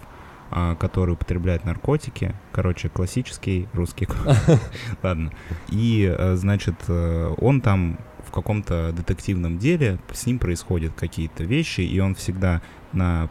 [0.50, 2.34] а, который употребляет наркотики.
[2.52, 4.06] Короче, классический русский.
[5.02, 5.32] Ладно.
[5.68, 11.80] И, э, значит, э, он там в каком-то детективном деле, с ним происходят какие-то вещи,
[11.80, 12.60] и он всегда
[12.92, 13.30] на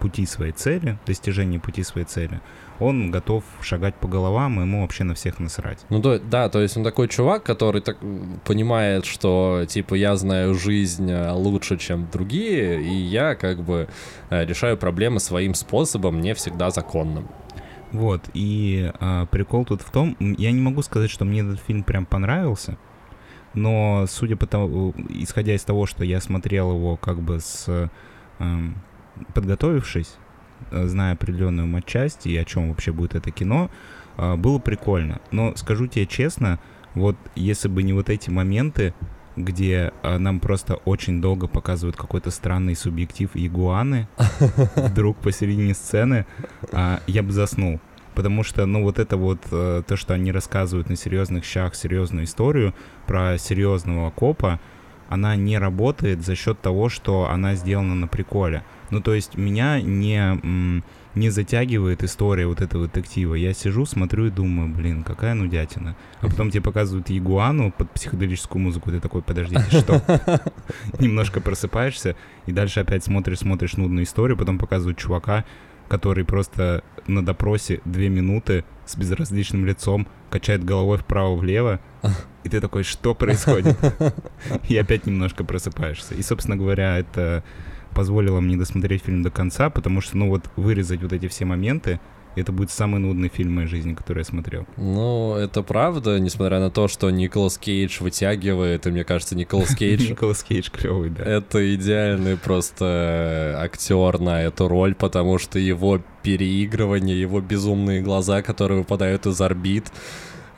[0.00, 2.40] пути своей цели, достижения пути своей цели,
[2.80, 5.78] он готов шагать по головам, ему вообще на всех насрать.
[5.90, 7.98] Ну да, да, то есть он такой чувак, который так
[8.44, 13.88] понимает, что типа я знаю жизнь э, лучше, чем другие, и я как бы
[14.30, 17.28] э, решаю проблемы своим способом, не всегда законным.
[17.92, 21.82] Вот, и а, прикол тут в том, я не могу сказать, что мне этот фильм
[21.82, 22.78] прям понравился,
[23.52, 27.90] но судя по тому, исходя из того, что я смотрел его как бы с
[28.38, 28.76] эм,
[29.34, 30.14] подготовившись,
[30.70, 33.70] зная определенную матчасть и о чем вообще будет это кино,
[34.16, 35.20] э, было прикольно.
[35.30, 36.60] Но скажу тебе честно,
[36.94, 38.94] вот если бы не вот эти моменты,
[39.36, 44.08] где э, нам просто очень долго показывают какой-то странный субъектив игуаны,
[44.76, 46.26] вдруг посередине сцены,
[46.72, 47.80] э, я бы заснул.
[48.14, 52.24] Потому что, ну, вот это вот э, то, что они рассказывают на серьезных щах, серьезную
[52.24, 52.74] историю
[53.06, 54.60] про серьезного копа,
[55.08, 58.64] она не работает за счет того, что она сделана на приколе.
[58.90, 60.82] Ну, то есть меня не,
[61.14, 63.34] не затягивает история вот этого детектива.
[63.34, 65.96] Я сижу, смотрю и думаю, блин, какая нудятина.
[66.20, 70.02] А потом тебе показывают Ягуану под психоделическую музыку, ты такой, подождите, что?
[70.98, 75.44] Немножко просыпаешься, и дальше опять смотришь, смотришь нудную историю, потом показывают чувака,
[75.88, 81.80] который просто на допросе две минуты с безразличным лицом качает головой вправо-влево,
[82.44, 83.76] и ты такой, что происходит?
[84.68, 86.14] И опять немножко просыпаешься.
[86.14, 87.44] И, собственно говоря, это
[87.94, 92.00] позволило мне досмотреть фильм до конца, потому что, ну вот, вырезать вот эти все моменты,
[92.36, 94.66] это будет самый нудный фильм в моей жизни, который я смотрел.
[94.76, 100.10] Ну, это правда, несмотря на то, что Николас Кейдж вытягивает, и мне кажется, Николас Кейдж...
[100.10, 101.24] Николас Кейдж клевый, да.
[101.24, 108.78] Это идеальный просто актер на эту роль, потому что его переигрывание, его безумные глаза, которые
[108.78, 109.90] выпадают из орбит,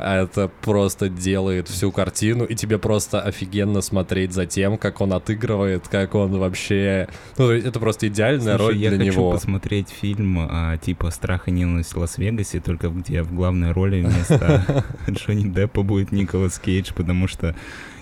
[0.03, 5.89] это просто делает всю картину, и тебе просто офигенно смотреть за тем, как он отыгрывает,
[5.89, 7.09] как он вообще...
[7.39, 9.05] Ну, это просто идеальная Слушай, роль для него.
[9.05, 13.73] я хочу посмотреть фильм а, типа «Страх и ненависть в Лас-Вегасе», только где в главной
[13.73, 17.55] роли вместо Джонни Деппа будет Николас Кейдж, потому что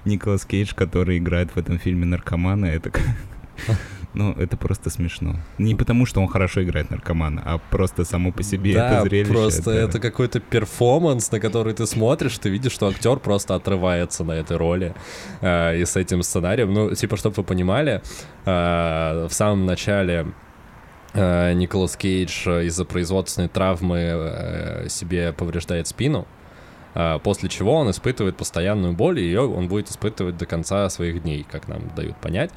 [0.04, 2.90] Николас Кейдж, который играет в этом фильме наркомана, это
[4.14, 5.36] ну, это просто смешно.
[5.58, 9.32] Не потому, что он хорошо играет наркомана, а просто само по себе да, это зрелище.
[9.32, 14.24] просто это, это какой-то перформанс, на который ты смотришь, ты видишь, что актер просто отрывается
[14.24, 14.94] на этой роли
[15.40, 16.72] э, и с этим сценарием.
[16.72, 18.02] Ну, типа, чтобы вы понимали,
[18.44, 20.26] э, в самом начале
[21.12, 26.26] э, Николас Кейдж из-за производственной травмы э, себе повреждает спину,
[27.22, 31.46] после чего он испытывает постоянную боль, и ее он будет испытывать до конца своих дней,
[31.50, 32.50] как нам дают понять.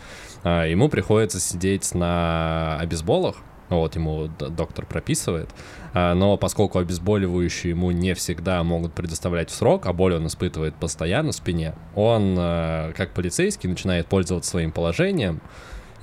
[0.43, 3.38] А, ему приходится сидеть на обезболах,
[3.69, 5.50] вот ему доктор прописывает,
[5.93, 10.76] а, но поскольку обезболивающие ему не всегда могут предоставлять в срок, а боль он испытывает
[10.76, 15.41] постоянно в спине, он, а, как полицейский, начинает пользоваться своим положением,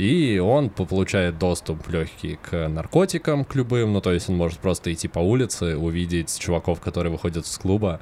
[0.00, 4.92] и он получает доступ легкий к наркотикам, к любым, ну то есть он может просто
[4.92, 8.00] идти по улице, увидеть чуваков, которые выходят из клуба,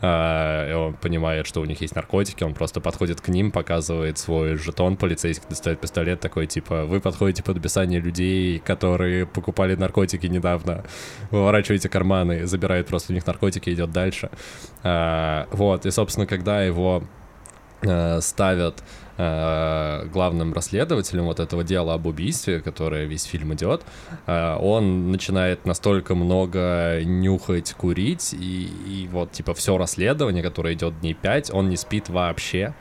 [0.00, 4.16] а, и он понимает, что у них есть наркотики, он просто подходит к ним, показывает
[4.16, 10.26] свой жетон полицейский, достает пистолет такой, типа, вы подходите под описание людей, которые покупали наркотики
[10.26, 10.84] недавно,
[11.30, 14.30] выворачиваете карманы, забирает просто у них наркотики, идет дальше.
[14.82, 17.04] А, вот, и, собственно, когда его
[18.20, 18.82] ставят
[19.16, 23.82] э, главным расследователем вот этого дела об убийстве, которое весь фильм идет,
[24.26, 31.00] э, он начинает настолько много нюхать, курить, и, и вот типа все расследование, которое идет
[31.00, 32.74] дней пять, он не спит вообще.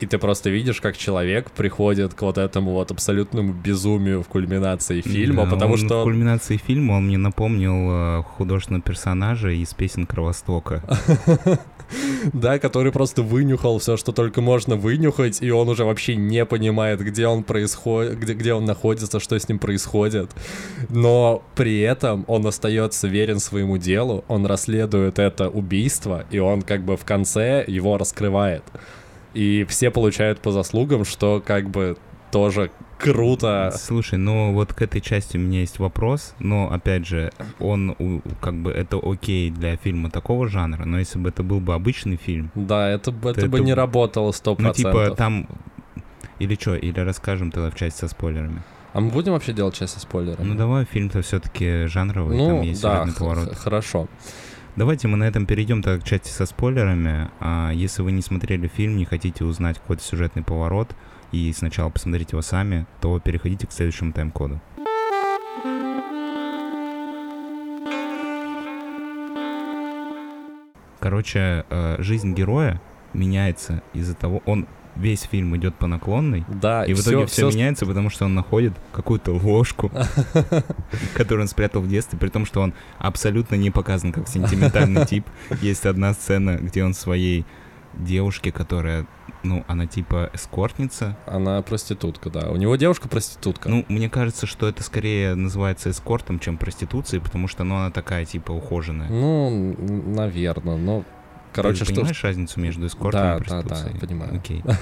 [0.00, 5.00] И ты просто видишь, как человек приходит к вот этому вот абсолютному безумию в кульминации
[5.00, 6.00] фильма, да, потому что...
[6.00, 10.82] В кульминации фильма он мне напомнил э, художественного персонажа из песен Кровостока.
[12.32, 17.00] да, который просто вынюхал все, что только можно вынюхать, и он уже вообще не понимает,
[17.00, 20.30] где он происходит, где, где он находится, что с ним происходит.
[20.88, 26.82] Но при этом он остается верен своему делу, он расследует это убийство, и он как
[26.82, 28.62] бы в конце его раскрывает.
[29.34, 31.96] И все получают по заслугам, что как бы
[32.32, 33.72] тоже круто.
[33.76, 38.54] Слушай, ну вот к этой части у меня есть вопрос, но опять же, он как
[38.54, 42.50] бы это окей для фильма такого жанра, но если бы это был бы обычный фильм...
[42.54, 44.56] Да, это, бы, это, это бы не работало 100%.
[44.58, 45.46] Ну типа там...
[46.38, 48.62] Или что, или расскажем тогда в части со спойлерами?
[48.94, 50.44] А мы будем вообще делать часть со спойлерами?
[50.44, 53.54] Ну давай, фильм-то все-таки жанровый, ну, там есть да, поворот.
[53.54, 54.08] хорошо.
[54.74, 57.30] Давайте мы на этом перейдем так к части со спойлерами.
[57.40, 60.96] А если вы не смотрели фильм, не хотите узнать какой-то сюжетный поворот,
[61.32, 64.60] и сначала посмотрите его сами, то переходите к следующему тайм-коду.
[71.00, 72.80] Короче, э, жизнь героя
[73.12, 77.56] меняется из-за того, он весь фильм идет по наклонной, да, и в итоге все, все
[77.56, 79.90] меняется, потому что он находит какую-то ложку,
[81.14, 85.26] которую он спрятал в детстве, при том, что он абсолютно не показан как сентиментальный тип.
[85.60, 87.44] Есть одна сцена, где он своей
[87.94, 89.06] девушке, которая
[89.42, 91.16] ну, она типа эскортница.
[91.26, 92.50] Она проститутка, да.
[92.50, 93.68] У него девушка проститутка.
[93.68, 98.24] Ну, мне кажется, что это скорее называется эскортом, чем проституцией, потому что ну, она такая
[98.24, 99.08] типа ухоженная.
[99.08, 101.04] Ну, наверное, но
[101.52, 101.94] Короче, Ты что...
[101.94, 103.92] понимаешь разницу между эскортом да, и проституцией?
[103.94, 104.36] Да, да, понимаю.
[104.36, 104.62] Окей.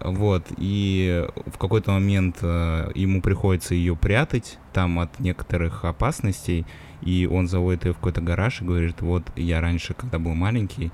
[0.00, 6.66] Вот, и в какой-то момент э, ему приходится ее прятать там от некоторых опасностей,
[7.00, 10.90] и он заводит ее в какой-то гараж и говорит, вот я раньше, когда был маленький,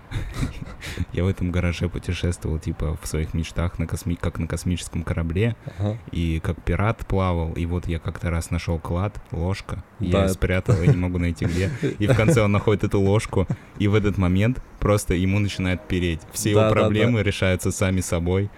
[1.12, 4.16] я в этом гараже путешествовал, типа, в своих мечтах, на косми...
[4.16, 5.98] как на космическом корабле, ага.
[6.12, 10.88] и как пират плавал, и вот я как-то раз нашел клад, ложка, я спрятал, и
[10.88, 13.46] не могу найти где, и в конце он находит эту ложку,
[13.78, 16.20] и в этот момент просто ему начинает переть.
[16.32, 18.50] Все его проблемы решаются сами собой,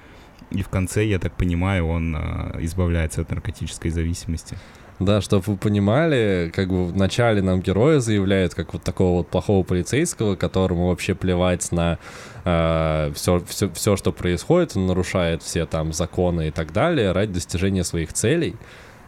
[0.51, 4.57] и в конце, я так понимаю, он э, избавляется от наркотической зависимости.
[4.99, 9.65] Да, чтобы вы понимали, как бы вначале нам герои заявляют, как вот такого вот плохого
[9.65, 11.99] полицейского, которому вообще плевать на
[12.45, 17.33] э, все, все, все, что происходит, он нарушает все там законы и так далее ради
[17.33, 18.55] достижения своих целей.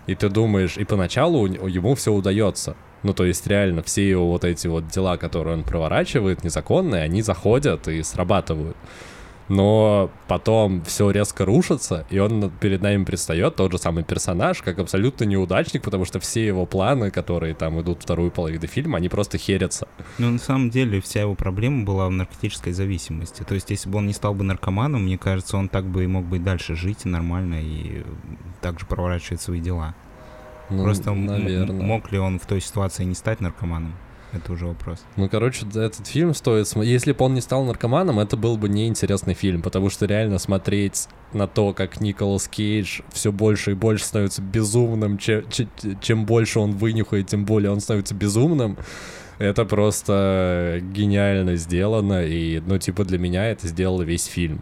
[0.07, 2.77] И ты думаешь, и поначалу ему все удается.
[3.05, 7.23] Ну, то есть реально все его вот эти вот дела, которые он проворачивает, незаконные, они
[7.23, 8.77] заходят и срабатывают
[9.49, 14.79] но потом все резко рушится, и он перед нами предстает тот же самый персонаж, как
[14.79, 19.38] абсолютно неудачник, потому что все его планы, которые там идут вторую половину фильма, они просто
[19.38, 19.88] херятся.
[20.19, 23.43] Ну, на самом деле, вся его проблема была в наркотической зависимости.
[23.43, 26.07] То есть, если бы он не стал бы наркоманом, мне кажется, он так бы и
[26.07, 28.05] мог бы дальше жить нормально и
[28.61, 29.95] также проворачивать свои дела.
[30.70, 31.85] Ну, Просто наверное.
[31.85, 33.94] мог ли он в той ситуации не стать наркоманом?
[34.35, 35.05] Это уже вопрос.
[35.16, 36.66] Ну, короче, этот фильм стоит...
[36.77, 41.07] Если бы он не стал наркоманом, это был бы неинтересный фильм, потому что реально смотреть
[41.33, 45.44] на то, как Николас Кейдж все больше и больше становится безумным, чем,
[46.00, 48.77] чем больше он вынюхает, тем более он становится безумным,
[49.38, 54.61] это просто гениально сделано, и, ну, типа, для меня это сделало весь фильм.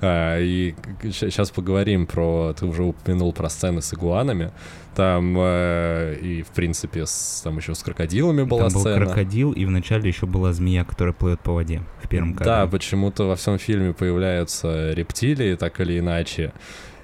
[0.00, 2.54] А, и сейчас поговорим про...
[2.58, 4.52] Ты уже упомянул про сцены с игуанами.
[4.94, 8.96] Там э, и, в принципе, с, там еще с крокодилами была там сцена.
[8.96, 12.46] был крокодил, и вначале еще была змея, которая плывет по воде в первом кадре.
[12.46, 16.52] Да, почему-то во всем фильме появляются рептилии, так или иначе.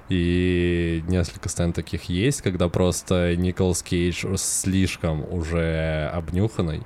[0.09, 6.83] И несколько сцен таких есть, когда просто Николас Кейдж слишком уже обнюханный,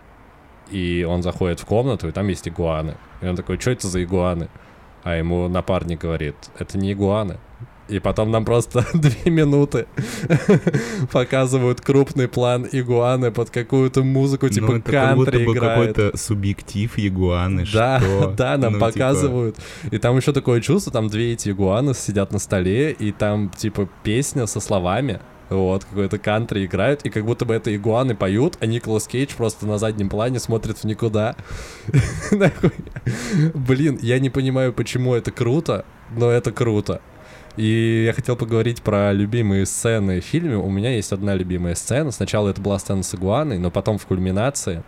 [0.71, 2.95] и он заходит в комнату, и там есть игуаны.
[3.21, 4.49] И он такой, что это за игуаны?
[5.03, 7.37] А ему напарник говорит, это не игуаны.
[7.89, 9.87] И потом нам просто две минуты
[11.11, 15.95] показывают крупный план игуаны под какую-то музыку, ну, типа ну, это кантри как играет.
[15.95, 18.33] какой-то субъектив игуаны, да, что?
[18.37, 19.55] Да, нам ну, типа показывают.
[19.55, 19.95] Типа...
[19.95, 23.89] И там еще такое чувство, там две эти игуаны сидят на столе, и там, типа,
[24.03, 25.19] песня со словами.
[25.49, 29.65] Вот, какой-то кантри играют, и как будто бы это игуаны поют, а Николас Кейдж просто
[29.65, 31.35] на заднем плане смотрит в никуда.
[33.55, 35.85] Блин, я не понимаю, почему это круто,
[36.15, 37.01] но это круто.
[37.57, 40.55] И я хотел поговорить про любимые сцены в фильме.
[40.55, 42.11] У меня есть одна любимая сцена.
[42.11, 44.83] Сначала это была сцена с игуаной, но потом в кульминации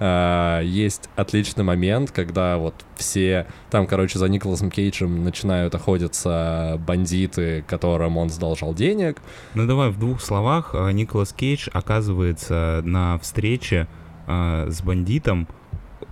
[0.00, 7.62] Uh, есть отличный момент, когда вот все там, короче, за Николасом Кейджем начинают охотиться бандиты,
[7.68, 9.18] которым он сдолжал денег.
[9.52, 10.70] Ну давай в двух словах.
[10.72, 13.88] А, Николас Кейдж оказывается на встрече
[14.26, 15.46] uh, с бандитом,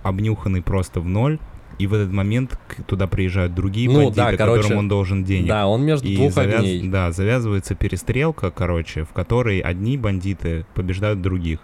[0.03, 1.39] обнюханный просто в ноль,
[1.79, 5.47] и в этот момент туда приезжают другие ну, бандиты, да, короче, которым он должен денег.
[5.47, 6.59] Да, он между и двух завяз...
[6.59, 6.87] огней.
[6.87, 11.59] Да, завязывается перестрелка, короче, в которой одни бандиты побеждают других.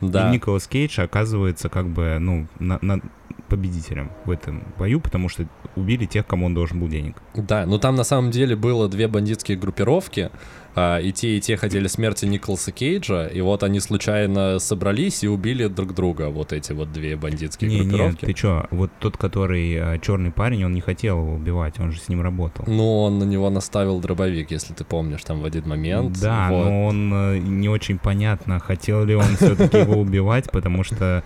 [0.00, 0.28] Да.
[0.28, 3.00] И Николас Кейдж оказывается как бы, ну, на, на
[3.46, 7.16] победителем в этом бою, потому что убили тех, кому он должен был денег.
[7.34, 10.30] Да, но там на самом деле было две бандитские группировки,
[10.74, 15.28] а, и те, и те хотели смерти Николаса Кейджа, и вот они случайно собрались и
[15.28, 18.26] убили друг друга, вот эти вот две бандитские не, группировки.
[18.26, 21.92] Нет, ты чё, вот тот, который а, черный парень, он не хотел его убивать, он
[21.92, 22.64] же с ним работал.
[22.68, 26.20] Ну, он на него наставил дробовик, если ты помнишь, там в один момент.
[26.20, 26.64] Да, вот.
[26.64, 31.24] но он э, не очень понятно, хотел ли он все-таки его убивать, потому что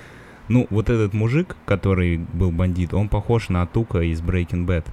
[0.51, 4.85] ну, вот этот мужик, который был бандит, он похож на Тука из Breaking Bad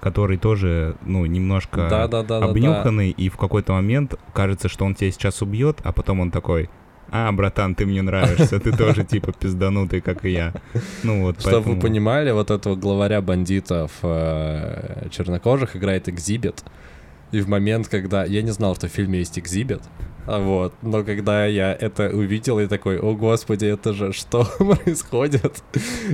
[0.00, 3.22] который тоже, ну, немножко да, да, да, обнюханный, да, да.
[3.22, 6.68] и в какой-то момент кажется, что он тебя сейчас убьет, а потом он такой,
[7.12, 10.54] а, братан, ты мне нравишься, ты тоже типа пизданутый, как и я.
[11.04, 11.74] Ну вот, Чтобы поэтому...
[11.76, 16.64] вы понимали, вот этого главаря бандитов э, чернокожих играет Экзибит.
[17.32, 18.24] И в момент, когда...
[18.24, 19.82] Я не знал, что в фильме есть Экзибит.
[20.26, 20.74] А вот.
[20.82, 25.62] Но когда я это увидел, я такой, о господи, это же что происходит?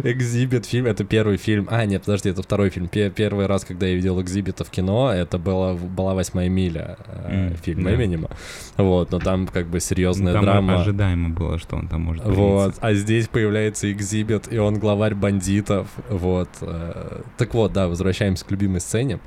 [0.03, 1.69] Экзибит фильм, это первый фильм.
[1.71, 2.89] А, нет, подожди, это второй фильм.
[2.89, 6.97] Первый раз, когда я видел Экзибита в кино, это было, была «Восьмая миля»,
[7.29, 7.95] mm, фильм да.
[7.95, 8.31] Эминема.
[8.77, 10.81] Вот, но там как бы серьезная там драма.
[10.81, 15.89] ожидаемо было, что он там может Вот, а здесь появляется Экзибит, и он главарь бандитов.
[16.09, 16.49] Вот.
[16.63, 19.21] Э, так вот, да, возвращаемся к любимой сцене.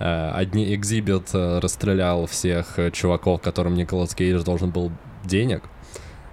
[0.00, 4.90] Э, одни экзибит э, расстрелял всех э, чуваков, которым Николас Кейдж должен был
[5.24, 5.62] денег.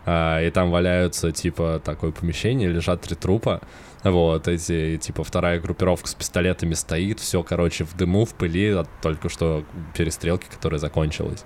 [0.07, 3.59] и там валяются, типа, такое помещение, лежат три трупа,
[4.05, 8.87] вот, эти, типа, вторая группировка с пистолетами стоит, все, короче, в дыму, в пыли от
[9.01, 11.43] только что перестрелки, которая закончилась.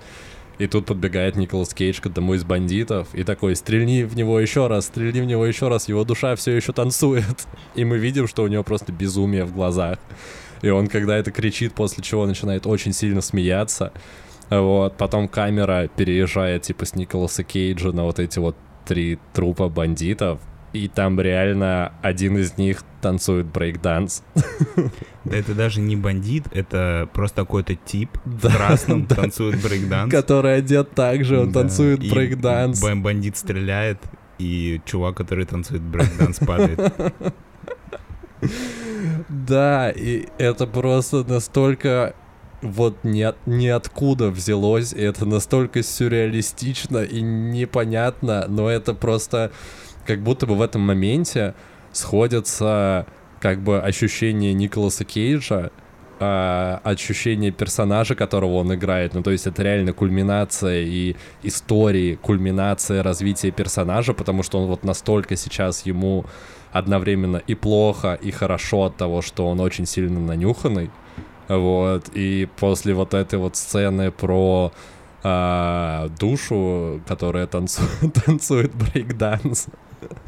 [0.59, 4.67] И тут подбегает Николас Кейдж к одному из бандитов и такой, стрельни в него еще
[4.67, 7.47] раз, стрельни в него еще раз, его душа все еще танцует.
[7.73, 9.97] И мы видим, что у него просто безумие в глазах.
[10.61, 13.91] И он, когда это кричит, после чего начинает очень сильно смеяться.
[14.49, 20.39] Вот, потом камера переезжает, типа, с Николаса Кейджа на вот эти вот три трупа бандитов,
[20.73, 24.23] и там реально один из них танцует брейкданс.
[25.23, 30.11] Да это даже не бандит, это просто какой-то тип в красном танцует брейкданс.
[30.11, 32.81] Который одет так же, он танцует брейкданс.
[32.81, 33.99] Бандит стреляет,
[34.39, 36.79] и чувак, который танцует брейкданс, падает.
[39.29, 42.15] Да, и это просто настолько
[42.61, 49.51] вот ни от, ниоткуда взялось, и это настолько сюрреалистично и непонятно, но это просто
[50.05, 51.55] как будто бы в этом моменте
[51.91, 53.05] сходятся
[53.39, 55.71] как бы ощущение Николаса Кейджа,
[56.19, 59.15] э, ощущение персонажа, которого он играет.
[59.15, 64.83] Ну, то есть это реально кульминация и истории, кульминация развития персонажа, потому что он вот
[64.83, 66.25] настолько сейчас ему
[66.71, 70.89] одновременно и плохо, и хорошо от того, что он очень сильно нанюханный.
[71.47, 74.71] Вот, и после вот этой вот сцены про
[75.23, 79.67] а, душу, которая танцует, танцует брейкданс,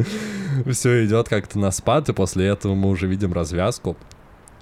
[0.71, 3.95] все идет как-то на спад, и после этого мы уже видим развязку.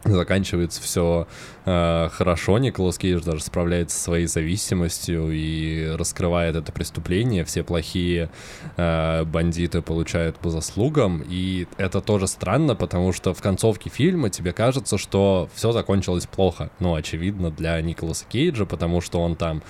[0.04, 1.28] Заканчивается все
[1.66, 7.46] э, хорошо, Николас Кейдж даже справляется со своей зависимостью и раскрывает это преступление.
[7.46, 8.32] Все плохие
[8.78, 11.24] э, бандиты получают по заслугам.
[11.30, 16.72] И это тоже странно, потому что в концовке фильма тебе кажется, что все закончилось плохо.
[16.80, 19.62] Ну, очевидно, для Николаса Кейджа, потому что он там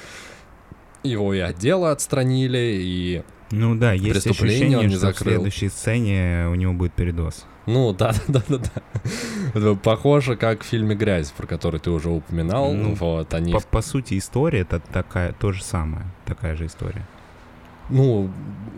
[1.04, 5.34] его и отдела отстранили, и ну да, есть ощущение, что закрыл.
[5.34, 7.46] в следующей сцене у него будет передоз.
[7.66, 8.60] Ну да, да, да,
[9.54, 9.76] да.
[9.76, 12.74] Похоже, как в фильме «Грязь», про который ты уже упоминал.
[12.74, 13.54] Ну, вот, они...
[13.54, 17.06] по, по сути, история это такая, то же самое, такая же история.
[17.90, 18.30] Ну,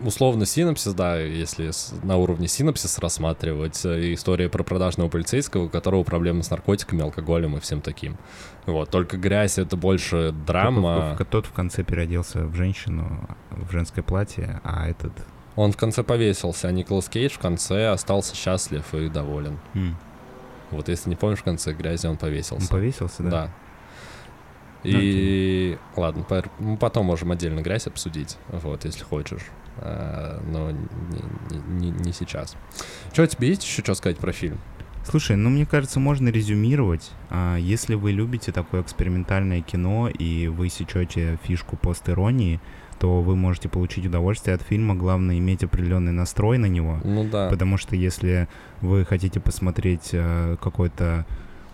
[0.04, 1.70] условно, синапсис, да, если
[2.04, 7.56] на уровне синапсис рассматривать, э, история про продажного полицейского, у которого проблемы с наркотиками, алкоголем
[7.56, 8.16] и всем таким.
[8.66, 11.14] Вот, только грязь— это больше драма.
[11.16, 15.12] Тот, тот в конце переоделся в женщину, в женское платье, а этот...
[15.56, 19.58] Он в конце повесился, а Николас Кейдж в конце остался счастлив и доволен.
[19.74, 19.94] Mm.
[20.70, 22.64] Вот если не помнишь, в конце грязи он повесился.
[22.64, 23.30] Он повесился, да?
[23.30, 23.50] Да.
[24.82, 26.00] И okay.
[26.00, 26.26] ладно,
[26.58, 29.42] мы потом можем отдельно грязь обсудить, вот, если хочешь.
[29.78, 32.54] А, но не, не, не сейчас.
[33.12, 34.58] Что, у тебя есть еще что сказать про фильм?
[35.04, 37.10] Слушай, ну мне кажется, можно резюмировать.
[37.30, 42.60] А, если вы любите такое экспериментальное кино и вы сечете фишку пост-иронии,
[42.98, 44.94] то вы можете получить удовольствие от фильма.
[44.94, 47.00] Главное иметь определенный настрой на него.
[47.04, 47.48] Ну да.
[47.48, 48.48] Потому что если
[48.80, 51.26] вы хотите посмотреть э, какой-то,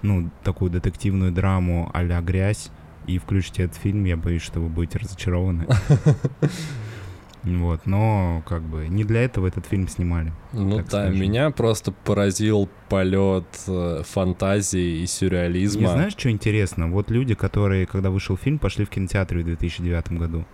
[0.03, 2.71] ну, такую детективную драму а-ля грязь,
[3.07, 5.67] и включите этот фильм, я боюсь, что вы будете разочарованы.
[7.43, 10.33] Вот, но как бы не для этого этот фильм снимали.
[10.53, 11.19] Ну да, скажем.
[11.19, 15.81] меня просто поразил полет э, фантазии и сюрреализма.
[15.81, 16.91] Не знаешь, что интересно?
[16.91, 20.45] Вот люди, которые, когда вышел фильм, пошли в кинотеатр в 2009 году,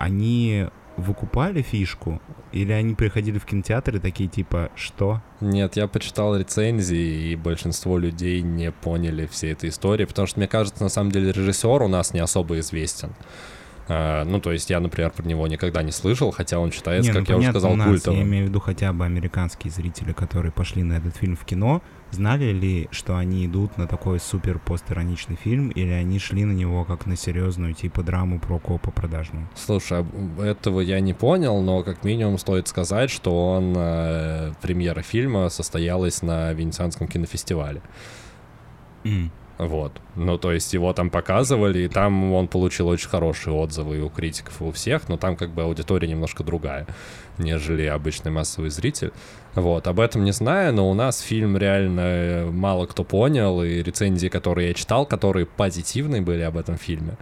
[0.00, 2.20] они выкупали фишку?
[2.52, 5.20] Или они приходили в кинотеатр и такие типа, что?
[5.40, 10.48] Нет, я почитал рецензии, и большинство людей не поняли всей этой истории, потому что, мне
[10.48, 13.12] кажется, на самом деле режиссер у нас не особо известен.
[13.88, 17.18] Uh, ну, то есть я, например, про него никогда не слышал, хотя он считается, не,
[17.18, 18.20] как ну, я уже сказал, нас, культовым.
[18.20, 21.82] Я имею в виду хотя бы американские зрители, которые пошли на этот фильм в кино,
[22.10, 26.84] знали ли, что они идут на такой супер постироничный фильм, или они шли на него
[26.84, 29.48] как на серьезную типа драму про копа продажную?
[29.54, 30.04] Слушай,
[30.38, 36.22] этого я не понял, но как минимум стоит сказать, что он, э, премьера фильма состоялась
[36.22, 37.82] на Венецианском кинофестивале.
[39.04, 39.30] Mm.
[39.60, 40.00] Вот.
[40.16, 44.08] Ну, то есть его там показывали, и там он получил очень хорошие отзывы и у
[44.08, 46.86] критиков, и у всех, но там как бы аудитория немножко другая,
[47.36, 49.12] нежели обычный массовый зритель.
[49.54, 54.28] Вот, об этом не знаю, но у нас фильм реально мало кто понял, и рецензии,
[54.28, 57.16] которые я читал, которые позитивные были об этом фильме,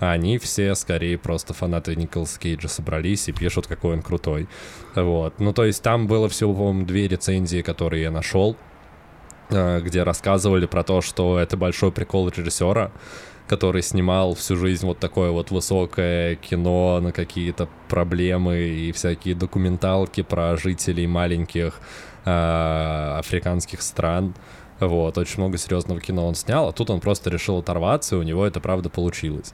[0.00, 4.48] они все скорее просто фанаты Николаса Кейджа собрались и пишут, какой он крутой.
[4.94, 5.40] Вот.
[5.40, 8.56] Ну, то есть там было всего, по-моему, две рецензии, которые я нашел,
[9.50, 12.90] Э, где рассказывали про то, что это большой прикол режиссера,
[13.46, 20.22] который снимал всю жизнь вот такое вот высокое кино на какие-то проблемы и всякие документалки
[20.22, 21.80] про жителей маленьких
[22.24, 24.34] э, африканских стран.
[24.80, 28.22] Вот, очень много серьезного кино он снял, а тут он просто решил оторваться, и у
[28.22, 29.52] него это правда получилось.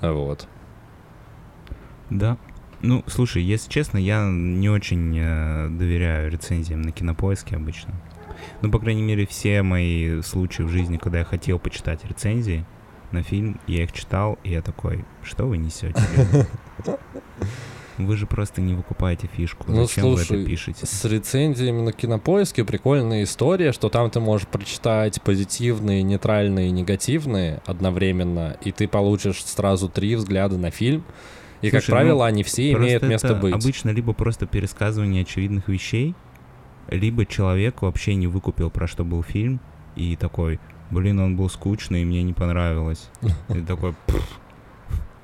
[0.00, 0.48] Вот.
[2.10, 2.38] Да.
[2.82, 7.94] Ну, слушай, если честно, я не очень э, доверяю рецензиям на кинопоиске обычно.
[8.62, 12.66] Ну, по крайней мере, все мои случаи в жизни, когда я хотел почитать рецензии
[13.12, 16.00] на фильм, я их читал, и я такой, что вы несете?
[17.98, 19.64] Вы же просто не выкупаете фишку.
[19.68, 20.84] Ну, Зачем слушай, вы это пишете?
[20.84, 28.56] С рецензиями на кинопоиске прикольная история, что там ты можешь прочитать позитивные, нейтральные, негативные одновременно,
[28.62, 31.04] и ты получишь сразу три взгляда на фильм.
[31.62, 33.54] И, Слушай, как правило, ну, они все имеют место быть.
[33.54, 36.14] Обычно либо просто пересказывание очевидных вещей,
[36.90, 39.60] либо человек вообще не выкупил, про что был фильм,
[39.96, 40.60] и такой,
[40.90, 43.08] блин, он был скучный, и мне не понравилось.
[43.48, 43.94] И такой,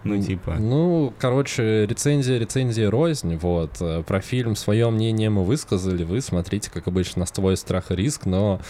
[0.05, 0.57] ну, типа.
[0.59, 3.37] Ну, короче, рецензия, рецензия рознь.
[3.37, 3.77] Вот.
[3.81, 6.05] Э, про фильм свое мнение мы высказали.
[6.05, 8.61] Вы смотрите, как обычно, на свой страх и риск, но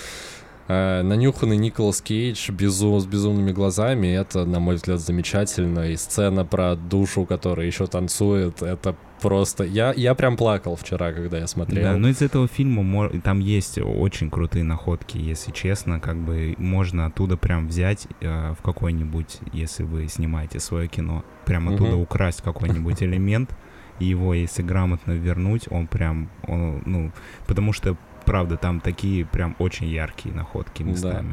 [0.69, 5.91] э, нанюханный Николас Кейдж безум, с безумными глазами, это, на мой взгляд, замечательно.
[5.91, 9.65] И сцена про душу, которая еще танцует, это просто...
[9.65, 11.83] Я, я прям плакал вчера, когда я смотрел.
[11.83, 17.07] Да, но из этого фильма там есть очень крутые находки, если честно, как бы можно
[17.07, 22.03] оттуда прям взять э, в какой-нибудь, если вы снимаете свое кино, прям оттуда угу.
[22.03, 23.57] украсть какой-нибудь элемент,
[23.99, 27.13] и его, если грамотно вернуть, он прям, он, ну,
[27.47, 31.33] потому что, правда, там такие прям очень яркие находки местами.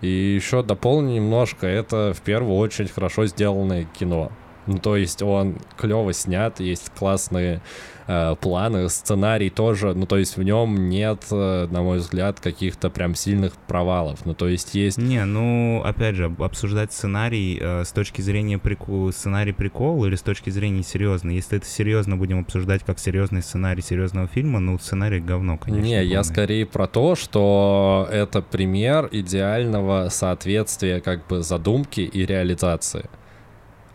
[0.00, 0.06] Да.
[0.06, 4.30] И еще дополню немножко, это в первую очередь хорошо сделанное кино.
[4.68, 7.62] Ну, то есть он клево снят, есть классные
[8.06, 12.90] э, планы, сценарий тоже, ну, то есть в нем нет, э, на мой взгляд, каких-то
[12.90, 14.26] прям сильных провалов.
[14.26, 14.98] Ну, то есть есть...
[14.98, 20.22] Не, ну, опять же, обсуждать сценарий э, с точки зрения прикол, сценарий прикол или с
[20.22, 21.30] точки зрения серьезно.
[21.30, 25.86] Если это серьезно будем обсуждать как серьезный сценарий серьезного фильма, ну, сценарий говно, конечно.
[25.86, 33.08] Не, я скорее про то, что это пример идеального соответствия как бы задумки и реализации.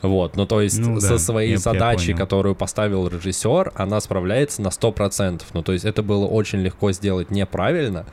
[0.04, 4.62] Вот, ну то есть ну, со да, своей я, задачей, которую поставил режиссер, она справляется
[4.62, 5.44] на 100%.
[5.54, 8.06] Ну то есть это было очень легко сделать неправильно,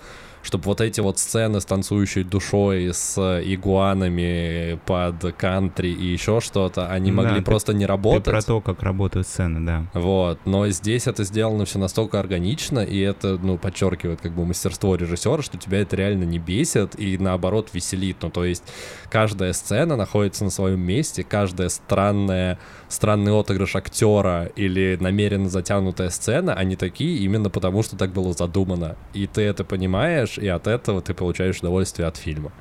[0.43, 6.89] чтобы вот эти вот сцены с танцующей душой, с игуанами под кантри и еще что-то,
[6.89, 8.25] они могли да, просто ты, не работать.
[8.25, 9.87] Ты про то, как работают сцены, да.
[9.95, 14.97] Вот, но здесь это сделано все настолько органично, и это, ну, подчеркивает как бы мастерство
[14.97, 18.19] режиссера, что тебя это реально не бесит и наоборот веселит.
[18.23, 18.65] Ну, то есть
[19.11, 22.59] каждая сцена находится на своем месте, каждая странная,
[22.91, 28.97] странный отыгрыш актера или намеренно затянутая сцена, они такие именно потому, что так было задумано.
[29.15, 32.53] И ты это понимаешь, и от этого ты получаешь удовольствие от фильма.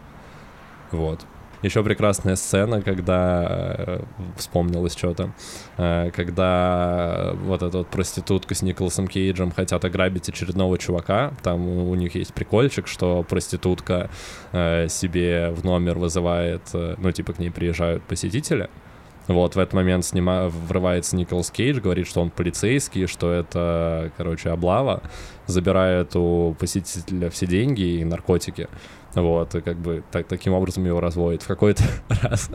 [0.92, 1.26] Вот.
[1.62, 4.04] Еще прекрасная сцена, когда э,
[4.38, 5.34] вспомнилось что-то,
[5.78, 11.34] э, когда вот эта вот проститутка с Николасом Кейджем хотят ограбить очередного чувака.
[11.44, 14.10] Там у них есть прикольчик, что проститутка
[14.54, 18.70] э, себе в номер вызывает, ну типа к ней приезжают посетители.
[19.30, 20.50] Вот, в этот момент снима...
[20.50, 25.04] врывается Николас Кейдж, говорит, что он полицейский, что это, короче, облава,
[25.46, 28.68] забирает у посетителя все деньги и наркотики.
[29.14, 31.44] Вот, и как бы так, таким образом его разводят.
[31.44, 31.84] В какой-то
[32.24, 32.50] раз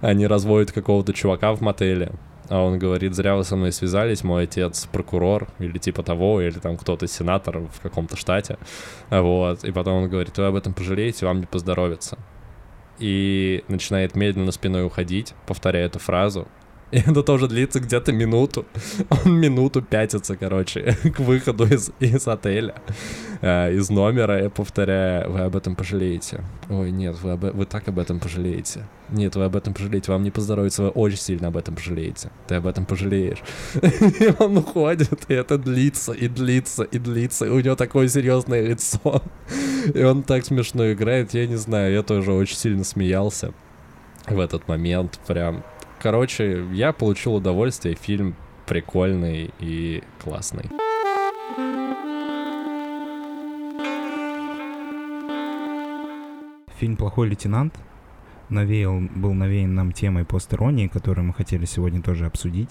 [0.00, 2.10] они разводят какого-то чувака в мотеле,
[2.48, 6.58] а он говорит, зря вы со мной связались, мой отец прокурор, или типа того, или
[6.58, 8.58] там кто-то сенатор в каком-то штате.
[9.08, 12.18] Вот, и потом он говорит, вы об этом пожалеете, вам не поздоровится.
[12.98, 16.48] И начинает медленно спиной уходить, повторяя эту фразу,
[16.90, 18.66] и это тоже длится где-то минуту.
[19.24, 22.74] Он минуту пятится, короче, к выходу из, из отеля,
[23.42, 26.42] э, из номера, я повторяю, вы об этом пожалеете.
[26.70, 28.84] Ой, нет, вы, об, вы так об этом пожалеете.
[29.10, 32.30] Нет, вы об этом пожалеете, вам не поздоровится, вы очень сильно об этом пожалеете.
[32.46, 33.42] Ты об этом пожалеешь.
[33.82, 37.46] И он уходит, и это длится, и длится, и длится.
[37.46, 39.22] И у него такое серьезное лицо.
[39.94, 43.52] И он так смешно играет, я не знаю, я тоже очень сильно смеялся
[44.26, 45.64] в этот момент, прям
[46.00, 48.36] Короче, я получил удовольствие, фильм
[48.66, 50.70] прикольный и классный.
[56.78, 57.74] Фильм «Плохой лейтенант»
[58.48, 62.70] навеял, был навеян нам темой постеронии, которую мы хотели сегодня тоже обсудить.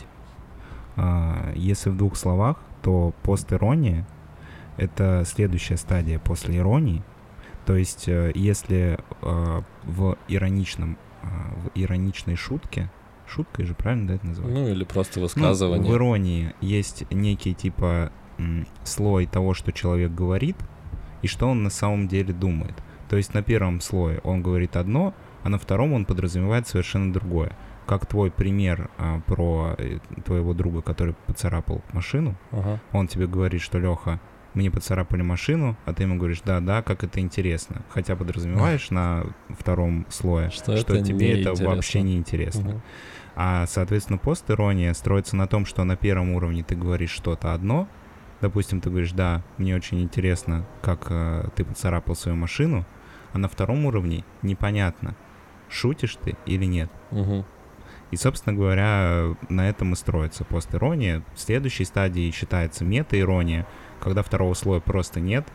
[0.95, 4.07] А, если в двух словах, то постерония—
[4.77, 7.03] это следующая стадия после иронии.
[7.65, 12.89] То есть, э, если э, в ироничном, э, в ироничной шутке
[13.27, 14.57] Шуткой же, правильно, да, это называют?
[14.57, 15.85] Ну, или просто высказывание.
[15.85, 18.11] Ну, в иронии есть некий, типа,
[18.83, 20.55] слой того, что человек говорит,
[21.21, 22.75] и что он на самом деле думает.
[23.09, 25.13] То есть на первом слое он говорит одно,
[25.47, 27.53] а на втором он подразумевает совершенно другое.
[27.85, 32.81] Как твой пример а, про э, твоего друга, который поцарапал машину, ага.
[32.91, 34.19] он тебе говорит, что Леха,
[34.53, 37.83] мне поцарапали машину, а ты ему говоришь, да, да, как это интересно.
[37.87, 42.69] Хотя подразумеваешь на втором слое, что, что тебе это вообще не интересно.
[42.71, 42.81] Угу.
[43.37, 47.87] А, соответственно, пост-ирония строится на том, что на первом уровне ты говоришь что-то одно,
[48.41, 52.85] допустим, ты говоришь, да, мне очень интересно, как э, ты поцарапал свою машину,
[53.31, 55.15] а на втором уровне непонятно,
[55.69, 56.89] шутишь ты или нет.
[57.11, 57.45] Угу.
[58.11, 61.23] И, собственно говоря, на этом и строится пост-ирония.
[61.35, 63.67] В следующей стадии считается мета-ирония,
[63.99, 65.45] когда второго слоя просто нет,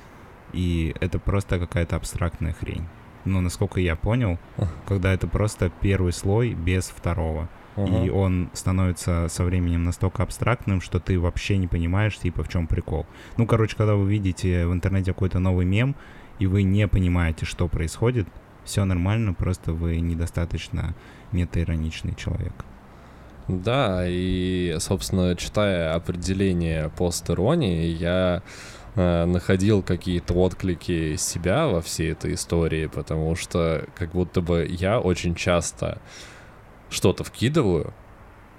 [0.52, 2.86] и это просто какая-то абстрактная хрень.
[3.24, 4.38] Но, насколько я понял,
[4.86, 7.48] когда это просто первый слой без второго.
[7.74, 8.06] Uh-huh.
[8.06, 12.66] И он становится со временем настолько абстрактным, что ты вообще не понимаешь, типа, в чем
[12.66, 13.06] прикол.
[13.38, 15.96] Ну, короче, когда вы видите в интернете какой-то новый мем,
[16.38, 18.28] и вы не понимаете, что происходит,
[18.64, 20.94] все нормально, просто вы недостаточно
[21.32, 22.52] метаироничный человек.
[23.48, 28.42] Да, и, собственно, читая определение пост-иронии, я
[28.94, 35.00] э, находил какие-то отклики себя во всей этой истории, потому что как будто бы я
[35.00, 36.00] очень часто
[36.88, 37.92] что-то вкидываю,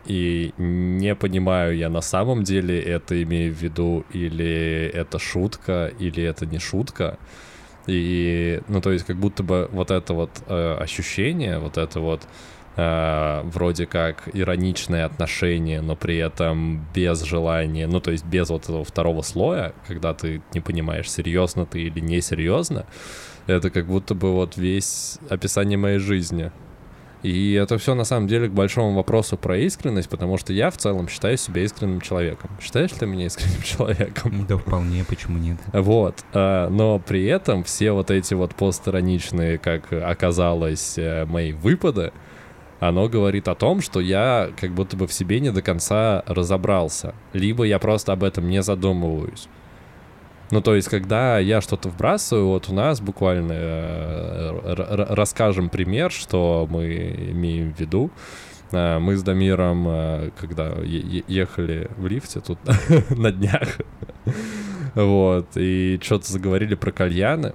[0.06, 6.22] и не понимаю, я на самом деле это имею в виду, или это шутка, или
[6.22, 7.18] это не шутка.
[7.88, 12.22] И, ну, то есть, как будто бы вот это вот э, ощущение, вот это вот
[12.78, 18.64] э, вроде как ироничное отношение, но при этом без желания, ну, то есть без вот
[18.64, 22.86] этого второго слоя, когда ты не понимаешь, серьезно ты или не серьезно,
[23.48, 26.52] это как будто бы вот весь описание моей жизни.
[27.24, 30.78] И это все на самом деле к большому вопросу про искренность, потому что я в
[30.78, 32.50] целом считаю себя искренним человеком.
[32.62, 34.46] Считаешь ли ты меня искренним человеком?
[34.48, 35.58] Да вполне, почему нет?
[35.72, 36.24] Вот.
[36.34, 42.12] А, но при этом все вот эти вот постироничные, как оказалось, э, мои выпады,
[42.82, 47.16] оно говорит о том, что я как будто бы в себе не до конца разобрался.
[47.32, 49.48] Либо я просто об этом не задумываюсь.
[50.54, 56.68] Ну, то есть, когда я что-то вбрасываю, вот у нас буквально э, расскажем пример, что
[56.70, 58.12] мы имеем в виду.
[58.72, 62.60] Э, мы с Дамиром, э, когда ехали в лифте тут
[63.10, 63.80] на днях,
[64.94, 67.54] вот, и что-то заговорили про кальяны,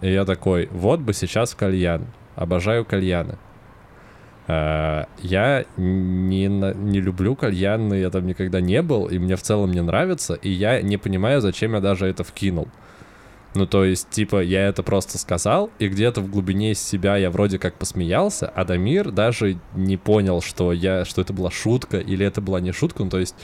[0.00, 3.38] и я такой, вот бы сейчас кальян, обожаю кальяны.
[4.52, 9.72] Э, я не, не люблю кальяны, я там никогда не был, и мне в целом
[9.72, 12.68] не нравится, и я не понимаю, зачем я даже это вкинул.
[13.54, 17.58] Ну, то есть, типа, я это просто сказал, и где-то в глубине себя я вроде
[17.58, 22.40] как посмеялся, а Дамир даже не понял, что, я, что это была шутка или это
[22.40, 23.04] была не шутка.
[23.04, 23.34] Ну, то есть,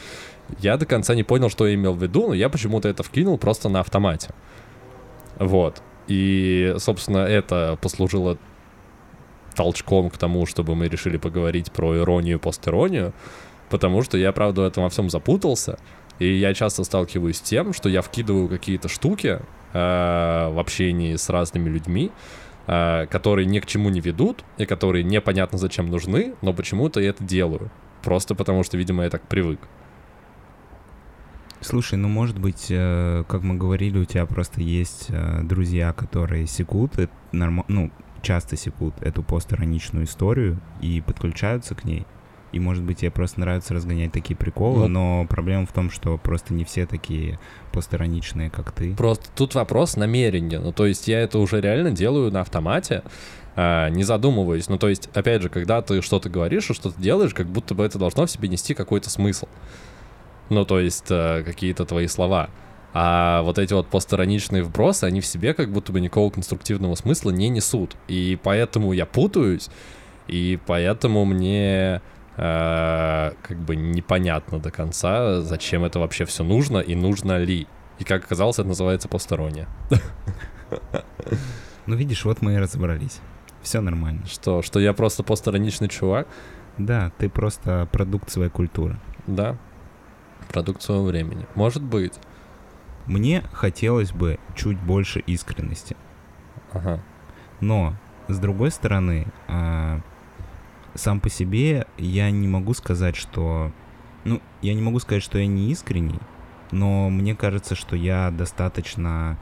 [0.60, 3.36] я до конца не понял, что я имел в виду, но я почему-то это вкинул
[3.36, 4.30] просто на автомате.
[5.38, 5.82] Вот.
[6.06, 8.38] И, собственно, это послужило
[9.58, 13.12] толчком к тому, чтобы мы решили поговорить про иронию и постиронию,
[13.70, 15.80] потому что я, правда, в этом во всем запутался,
[16.20, 19.40] и я часто сталкиваюсь с тем, что я вкидываю какие-то штуки
[19.72, 22.12] э, в общении с разными людьми,
[22.68, 27.10] э, которые ни к чему не ведут, и которые непонятно зачем нужны, но почему-то я
[27.10, 27.68] это делаю.
[28.04, 29.58] Просто потому что, видимо, я так привык.
[31.60, 36.46] Слушай, ну может быть, э, как мы говорили, у тебя просто есть э, друзья, которые
[36.46, 37.64] секут, это норм...
[37.66, 37.90] ну,
[38.22, 42.06] часто секут эту постироничную историю и подключаются к ней.
[42.50, 44.88] И, может быть, тебе просто нравится разгонять такие приколы, вот.
[44.88, 47.38] но проблема в том, что просто не все такие
[47.72, 48.94] постироничные, как ты.
[48.94, 50.58] Просто тут вопрос намерения.
[50.58, 53.02] Ну, то есть я это уже реально делаю на автомате,
[53.54, 54.68] а, не задумываясь.
[54.68, 57.84] Ну, то есть, опять же, когда ты что-то говоришь и что-то делаешь, как будто бы
[57.84, 59.46] это должно в себе нести какой-то смысл.
[60.48, 62.48] Ну, то есть, а, какие-то твои слова.
[62.94, 67.30] А вот эти вот постироничные вбросы, они в себе как будто бы никакого конструктивного смысла
[67.30, 67.96] не несут.
[68.08, 69.68] И поэтому я путаюсь,
[70.26, 72.00] и поэтому мне
[72.36, 77.66] э, как бы непонятно до конца, зачем это вообще все нужно и нужно ли.
[77.98, 79.68] И как оказалось, это называется постороннее.
[81.86, 83.20] Ну, видишь, вот мы и разобрались.
[83.62, 84.26] Все нормально.
[84.26, 86.28] Что, что я просто постороничный чувак?
[86.76, 89.00] Да, ты просто продукт своей культуры.
[89.26, 89.56] Да,
[90.52, 91.46] продукт своего времени.
[91.54, 92.12] Может быть.
[93.08, 95.96] Мне хотелось бы чуть больше искренности.
[96.72, 97.02] Ага.
[97.60, 97.94] Но,
[98.28, 100.00] с другой стороны, а,
[100.94, 103.72] сам по себе я не могу сказать, что...
[104.24, 106.20] Ну, я не могу сказать, что я не искренний,
[106.70, 109.38] но мне кажется, что я достаточно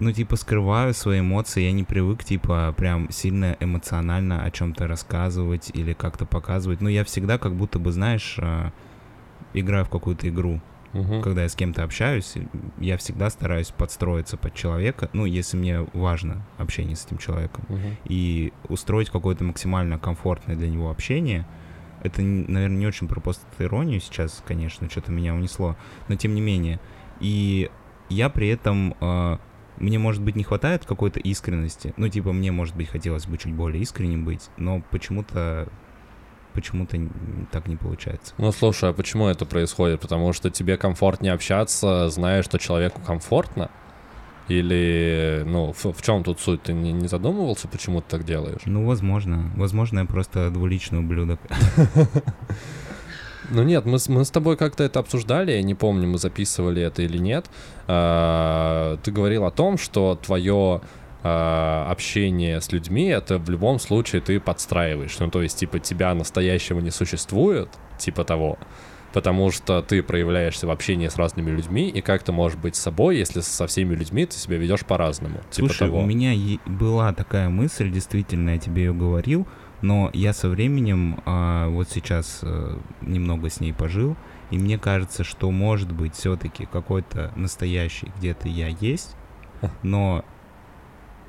[0.00, 5.70] ну, типа, скрываю свои эмоции, я не привык, типа, прям сильно эмоционально о чем-то рассказывать
[5.74, 6.80] или как-то показывать.
[6.80, 8.72] Но я всегда как будто бы, знаешь, а,
[9.54, 10.60] играю в какую-то игру.
[10.94, 11.20] Угу.
[11.20, 12.34] Когда я с кем-то общаюсь,
[12.78, 17.78] я всегда стараюсь подстроиться под человека, ну, если мне важно общение с этим человеком, угу.
[18.06, 21.46] и устроить какое-то максимально комфортное для него общение.
[22.02, 23.20] Это, наверное, не очень про
[23.58, 25.76] иронию сейчас, конечно, что-то меня унесло,
[26.08, 26.80] но тем не менее.
[27.20, 27.70] И
[28.08, 29.38] я при этом э,
[29.78, 31.94] мне, может быть, не хватает какой-то искренности.
[31.96, 35.68] Ну, типа, мне, может быть, хотелось бы чуть более искренним быть, но почему-то
[36.54, 36.98] почему-то
[37.50, 38.34] так не получается.
[38.38, 40.00] Ну, слушай, а почему это происходит?
[40.00, 43.70] Потому что тебе комфортнее общаться, зная, что человеку комфортно?
[44.48, 46.62] Или, ну, в, в чем тут суть?
[46.62, 48.62] Ты не, не задумывался, почему ты так делаешь?
[48.64, 49.52] Ну, возможно.
[49.56, 51.40] Возможно, я просто двуличный ублюдок.
[53.50, 57.02] Ну нет, мы, мы с тобой как-то это обсуждали, я не помню, мы записывали это
[57.02, 57.46] или нет.
[57.86, 60.82] А, ты говорил о том, что твое
[61.22, 65.18] общение с людьми, это в любом случае ты подстраиваешь.
[65.18, 68.58] Ну то есть, типа, тебя настоящего не существует, типа того
[69.12, 73.16] потому что ты проявляешься в общении с разными людьми, и как ты можешь быть собой,
[73.16, 75.38] если со всеми людьми ты себя ведешь по-разному.
[75.50, 76.00] Типа Слушай, того.
[76.00, 76.34] у меня
[76.66, 79.46] была такая мысль, действительно, я тебе ее говорил,
[79.80, 84.16] но я со временем а, вот сейчас а, немного с ней пожил,
[84.50, 89.16] и мне кажется, что может быть все-таки какой-то настоящий где-то я есть,
[89.82, 90.24] но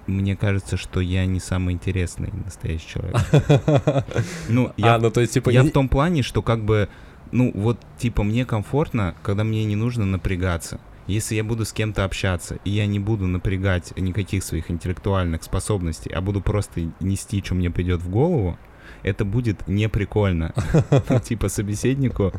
[0.09, 3.17] мне кажется, что я не самый интересный настоящий человек.
[4.49, 6.89] Ну, я, а, ну, то есть, типа, я в том плане, что как бы
[7.31, 10.79] ну, вот, типа, мне комфортно, когда мне не нужно напрягаться.
[11.07, 16.11] Если я буду с кем-то общаться, и я не буду напрягать никаких своих интеллектуальных способностей,
[16.11, 18.57] а буду просто нести, что мне придет в голову,
[19.03, 20.53] это будет не прикольно.
[21.09, 22.31] Ну, типа, собеседнику,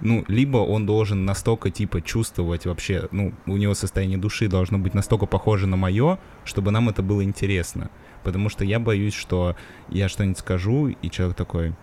[0.00, 4.94] ну, либо он должен настолько, типа, чувствовать вообще, ну, у него состояние души должно быть
[4.94, 7.90] настолько похоже на мое, чтобы нам это было интересно.
[8.24, 9.56] Потому что я боюсь, что
[9.88, 11.74] я что-нибудь скажу, и человек такой,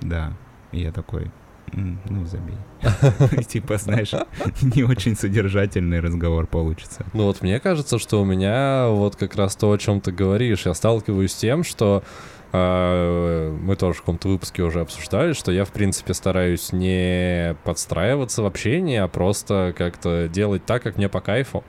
[0.00, 0.36] да.
[0.72, 1.30] Я такой,
[1.72, 2.56] ну, забей.
[3.48, 4.12] Типа, знаешь,
[4.62, 7.04] не очень содержательный разговор получится.
[7.12, 10.66] Ну вот мне кажется, что у меня вот как раз то, о чем ты говоришь,
[10.66, 12.02] я сталкиваюсь с тем, что
[12.52, 18.46] мы тоже в каком-то выпуске уже обсуждали, что я, в принципе, стараюсь не подстраиваться в
[18.46, 21.62] общении, а просто как-то делать так, как мне по кайфу.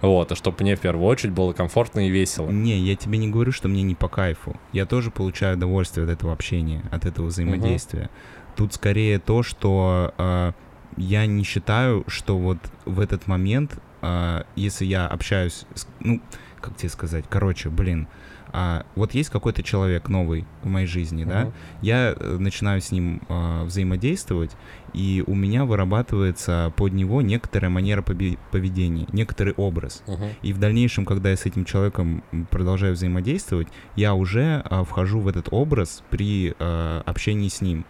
[0.00, 2.50] Вот, а чтобы мне в первую очередь было комфортно и весело.
[2.50, 4.58] Не, я тебе не говорю, что мне не по кайфу.
[4.72, 8.02] Я тоже получаю удовольствие от этого общения, от этого взаимодействия.
[8.02, 8.10] Угу.
[8.56, 10.52] Тут скорее то, что э,
[10.98, 16.20] я не считаю, что вот в этот момент, э, если я общаюсь, с, ну,
[16.60, 18.06] как тебе сказать, короче, блин,
[18.56, 21.28] а, вот есть какой-то человек новый в моей жизни, uh-huh.
[21.28, 21.52] да,
[21.82, 24.52] я э, начинаю с ним а, взаимодействовать,
[24.92, 30.04] и у меня вырабатывается под него некоторая манера поведения, некоторый образ.
[30.06, 30.30] Uh-huh.
[30.42, 35.26] И в дальнейшем, когда я с этим человеком продолжаю взаимодействовать, я уже а, вхожу в
[35.26, 37.84] этот образ при а, общении с ним.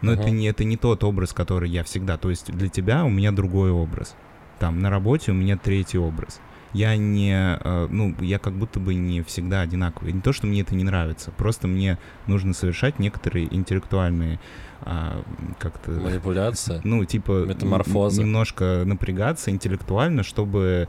[0.00, 0.20] Но uh-huh.
[0.20, 2.18] это, не, это не тот образ, который я всегда.
[2.18, 4.14] То есть для тебя у меня другой образ.
[4.60, 6.40] Там на работе у меня третий образ.
[6.72, 10.12] Я не, э, ну, я как будто бы не всегда одинаковый.
[10.12, 14.40] Не то, что мне это не нравится, просто мне нужно совершать некоторые интеллектуальные
[14.80, 15.22] а,
[15.58, 15.90] как-то...
[15.92, 16.80] Манипуляция?
[16.84, 17.44] Ну, типа...
[17.46, 18.20] Метаморфоза.
[18.22, 20.88] Немножко напрягаться интеллектуально, чтобы...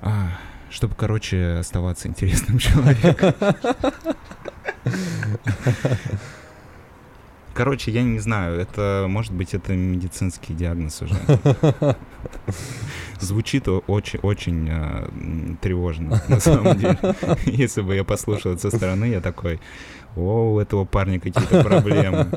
[0.00, 0.28] А,
[0.70, 3.34] чтобы, короче, оставаться интересным человеком.
[7.58, 11.16] Короче, я не знаю, это, может быть, это медицинский диагноз уже.
[13.18, 16.96] Звучит очень, очень э, тревожно, на самом деле.
[17.46, 19.58] Если бы я послушал со стороны, я такой,
[20.14, 22.28] о, у этого парня какие-то проблемы.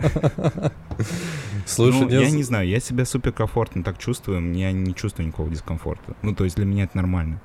[1.67, 5.51] Слушай, ну, я не знаю, я себя супер комфортно так чувствую, я не чувствую никакого
[5.51, 6.15] дискомфорта.
[6.23, 7.39] Ну, то есть для меня это нормально.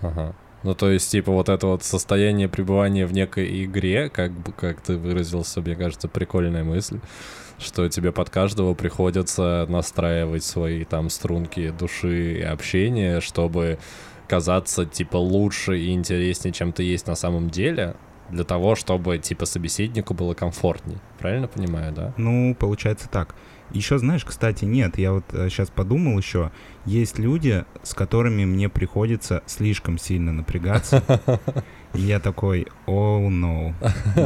[0.00, 0.34] Ага.
[0.62, 4.96] Ну, то есть, типа, вот это вот состояние пребывания в некой игре, как, как ты
[4.96, 6.98] выразился, мне кажется, прикольная мысль,
[7.58, 13.78] что тебе под каждого приходится настраивать свои там струнки души и общения, чтобы
[14.26, 17.94] казаться, типа, лучше и интереснее, чем ты есть на самом деле,
[18.30, 20.98] для того, чтобы, типа, собеседнику было комфортнее.
[21.18, 22.12] Правильно понимаю, да?
[22.16, 23.34] Ну, получается так.
[23.72, 26.50] Еще, знаешь, кстати, нет, я вот сейчас э, подумал еще,
[26.84, 31.02] есть люди, с которыми мне приходится слишком сильно напрягаться.
[31.94, 33.74] И я такой, о, oh, no,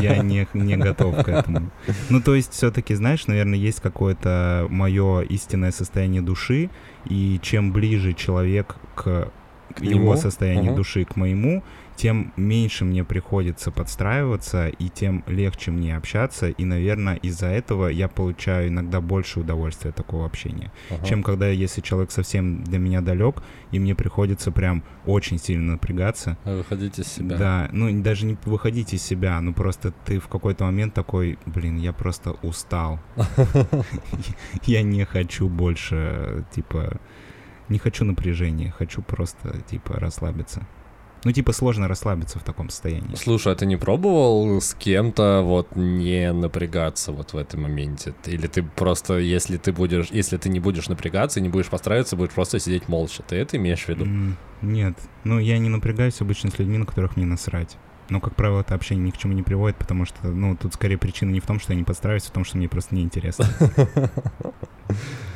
[0.02, 1.70] я не, не готов к этому.
[2.08, 6.70] Ну, то есть, все-таки, знаешь, наверное, есть какое-то мое истинное состояние души,
[7.04, 9.30] и чем ближе человек к,
[9.74, 10.76] к его состоянию uh-huh.
[10.76, 11.62] души, к моему,
[12.02, 18.08] тем меньше мне приходится подстраиваться, и тем легче мне общаться, и, наверное, из-за этого я
[18.08, 21.06] получаю иногда больше удовольствия от такого общения, ага.
[21.06, 26.36] чем когда, если человек совсем для меня далек, и мне приходится прям очень сильно напрягаться.
[26.44, 27.38] Выходить из себя.
[27.38, 31.76] Да, ну даже не выходить из себя, ну просто ты в какой-то момент такой, блин,
[31.76, 32.98] я просто устал.
[34.66, 37.00] Я не хочу больше, типа,
[37.68, 40.66] не хочу напряжения, хочу просто, типа, расслабиться.
[41.24, 43.14] Ну, типа, сложно расслабиться в таком состоянии.
[43.14, 48.14] Слушай, а ты не пробовал с кем-то вот не напрягаться вот в этом моменте?
[48.26, 52.16] Или ты просто, если ты будешь, если ты не будешь напрягаться и не будешь постраиваться,
[52.16, 53.22] будешь просто сидеть молча.
[53.22, 54.04] Ты это имеешь в виду?
[54.04, 54.98] Mm, нет.
[55.22, 57.76] Ну, я не напрягаюсь обычно с людьми, на которых мне насрать.
[58.08, 60.98] Но, как правило, это общение ни к чему не приводит, потому что, ну, тут скорее
[60.98, 63.46] причина не в том, что я не подстраиваюсь, а в том, что мне просто неинтересно.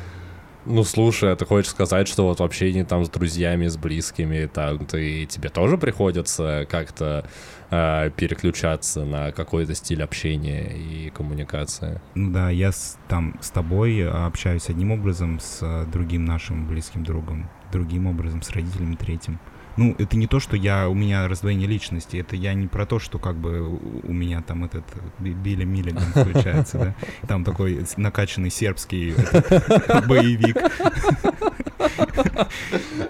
[0.69, 4.47] Ну, слушай, а ты хочешь сказать, что вот в общении там с друзьями, с близкими,
[4.47, 7.25] там, ты, тебе тоже приходится как-то
[7.69, 12.01] э, переключаться на какой-то стиль общения и коммуникации?
[12.15, 18.05] Да, я с, там с тобой общаюсь одним образом, с другим нашим близким другом, другим
[18.07, 19.39] образом, с родителями третьим.
[19.77, 22.99] Ну, это не то, что я, у меня раздвоение личности, это я не про то,
[22.99, 24.83] что как бы у меня там этот
[25.19, 26.95] Билли Миллиган включается, да?
[27.27, 29.13] Там такой накачанный сербский
[30.07, 30.57] боевик.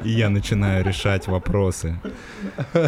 [0.03, 1.99] И я начинаю решать вопросы.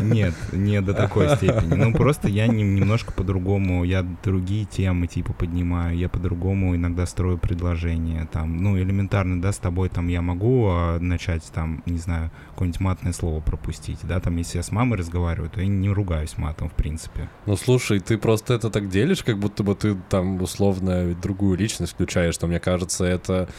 [0.01, 1.75] Нет, не до такой степени.
[1.75, 8.27] Ну, просто я немножко по-другому, я другие темы типа поднимаю, я по-другому иногда строю предложения.
[8.31, 12.79] Там, ну, элементарно, да, с тобой там я могу а, начать там, не знаю, какое-нибудь
[12.81, 16.69] матное слово пропустить, да, там, если я с мамой разговариваю, то я не ругаюсь матом,
[16.69, 17.29] в принципе.
[17.45, 21.93] Ну, слушай, ты просто это так делишь, как будто бы ты там условно другую личность
[21.93, 23.49] включаешь, что мне кажется, это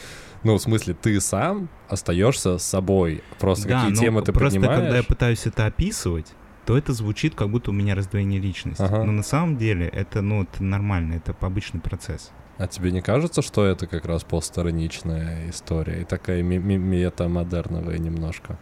[0.43, 3.23] ну, в смысле, ты сам остаешься с собой.
[3.39, 4.81] Просто да, какие темы ты просто поднимаешь.
[4.81, 6.33] когда я пытаюсь это описывать,
[6.65, 8.81] то это звучит, как будто у меня раздвоение личности.
[8.81, 9.03] Ага.
[9.03, 12.31] Но на самом деле это, ну, это нормально, это обычный процесс.
[12.57, 18.59] А тебе не кажется, что это как раз постстороничная история и такая метамодерновая немножко?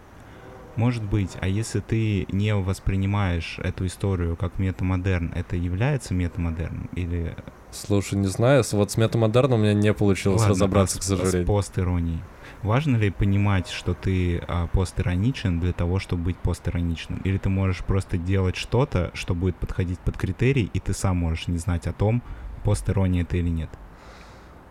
[0.77, 7.35] Может быть, а если ты не воспринимаешь эту историю как метамодерн, это является метамодерном или...
[7.71, 11.43] Слушай, не знаю, вот с метамодерном у меня не получилось Ладно, разобраться, а к сожалению.
[11.43, 12.19] С постиронией.
[12.63, 17.21] Важно ли понимать, что ты а, постироничен для того, чтобы быть постироничным?
[17.23, 21.47] Или ты можешь просто делать что-то, что будет подходить под критерий, и ты сам можешь
[21.47, 22.21] не знать о том,
[22.63, 23.69] постирония это или нет?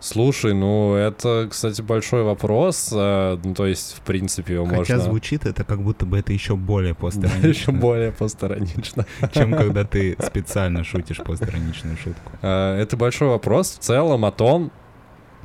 [0.01, 2.91] Слушай, ну это, кстати, большой вопрос.
[2.93, 4.95] Э, ну, то есть, в принципе, его Хотя можно...
[4.95, 7.43] Хотя звучит это как будто бы это еще более постиронично.
[7.43, 9.07] Да, еще более постиронично.
[9.33, 12.33] Чем когда ты специально шутишь постироничную шутку.
[12.43, 14.71] Э, это большой вопрос в целом о том,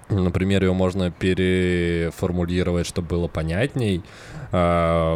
[0.10, 4.04] Например, его можно переформулировать, чтобы было понятней,
[4.52, 4.58] э,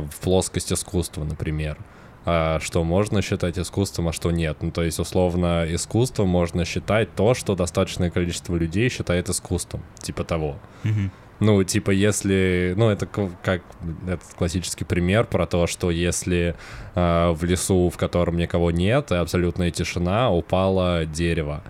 [0.09, 1.77] в плоскость искусства, например.
[1.77, 1.96] А,
[2.27, 4.57] что можно считать искусством, а что нет.
[4.61, 10.25] Ну, то есть, условно, искусством можно считать то, что достаточное количество людей считает искусством, типа
[10.25, 10.57] того.
[10.83, 11.09] Mm-hmm.
[11.39, 12.73] Ну, типа, если...
[12.75, 13.61] Ну, это как
[14.07, 16.55] этот классический пример про то, что если
[16.95, 21.63] э, в лесу, в котором никого нет, и абсолютная тишина, упало дерево,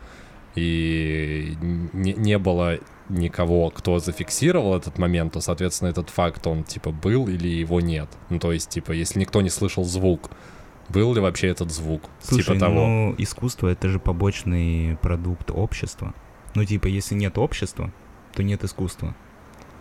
[0.55, 2.79] и не, не было
[3.09, 8.09] никого, кто зафиксировал этот момент, то, соответственно, этот факт, он, типа, был или его нет.
[8.29, 10.29] Ну, то есть, типа, если никто не слышал звук,
[10.89, 12.03] был ли вообще этот звук?
[12.21, 12.73] Слушай, типа того.
[12.75, 16.13] ну, искусство— это же побочный продукт общества.
[16.55, 17.91] Ну, типа, если нет общества,
[18.33, 19.15] то нет искусства.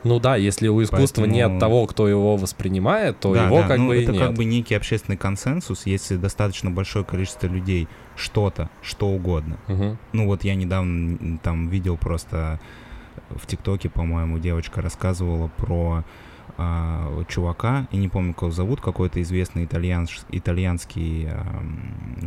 [0.04, 1.50] Ну да, если у искусства Поэтому...
[1.50, 4.26] нет того, кто его воспринимает, то да, его да, как ну, бы это и нет.
[4.26, 9.58] как бы некий общественный консенсус, если достаточно большое количество людей что-то, что угодно.
[9.66, 9.96] Угу.
[10.12, 12.60] Ну вот я недавно там видел просто
[13.30, 16.04] в ТикТоке, по-моему, девочка рассказывала про
[16.58, 21.62] а, чувака, и не помню, как его зовут, какой-то известный итальян, итальянский а,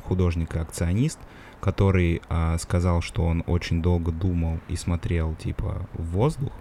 [0.06, 1.20] художник и акционист,
[1.62, 6.52] который а, сказал, что он очень долго думал и смотрел, типа, в воздух,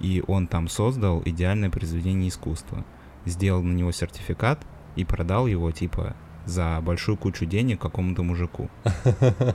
[0.00, 2.84] и он там создал идеальное произведение искусства.
[3.24, 4.64] Сделал на него сертификат
[4.94, 6.14] и продал его, типа,
[6.44, 8.70] за большую кучу денег какому-то мужику.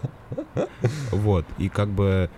[1.11, 2.29] Вот, и как бы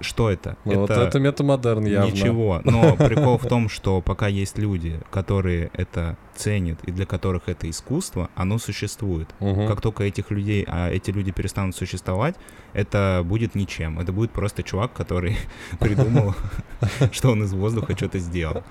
[0.00, 0.56] что это?
[0.64, 2.10] Ну, это вот это метамодерн явно.
[2.10, 2.60] Ничего.
[2.64, 7.68] Но прикол в том, что пока есть люди, которые это ценят и для которых это
[7.70, 9.28] искусство, оно существует.
[9.40, 9.66] Угу.
[9.66, 12.36] Как только этих людей, а эти люди перестанут существовать,
[12.72, 13.98] это будет ничем.
[13.98, 15.36] Это будет просто чувак, который
[15.78, 16.34] придумал,
[17.12, 18.64] что он из воздуха что-то сделал.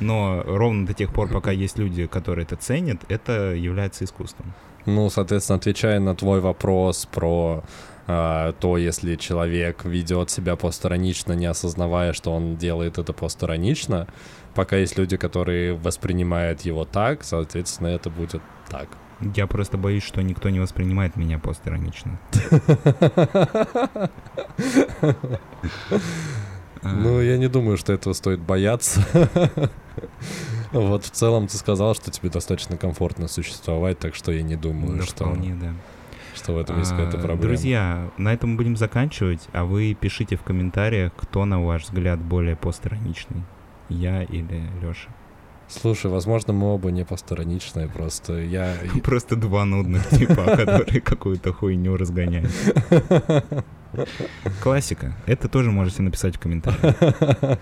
[0.00, 4.52] Но ровно до тех пор, пока есть люди, которые это ценят, это является искусством.
[4.86, 7.64] Ну, соответственно, отвечая на твой вопрос про
[8.06, 14.06] то если человек ведет себя посторонично, не осознавая, что он делает это посторонично,
[14.54, 18.88] пока есть люди, которые воспринимают его так, соответственно, это будет так.
[19.34, 22.20] Я просто боюсь, что никто не воспринимает меня посторонично.
[26.82, 29.04] Ну, я не думаю, что этого стоит бояться.
[30.70, 35.02] Вот в целом ты сказал, что тебе достаточно комфортно существовать, так что я не думаю,
[35.02, 35.24] что...
[35.24, 35.72] вполне, да
[36.46, 37.42] что в этом есть какая-то а, проблема.
[37.42, 42.20] Друзья, на этом мы будем заканчивать, а вы пишите в комментариях, кто, на ваш взгляд,
[42.20, 43.42] более постраничный,
[43.88, 45.08] я или Лёша.
[45.66, 48.74] Слушай, возможно, мы оба не постороничные, просто я...
[49.02, 52.52] Просто два нудных типа, которые какую-то хуйню разгоняют.
[54.62, 55.16] Классика.
[55.26, 57.58] Это тоже можете написать в комментариях.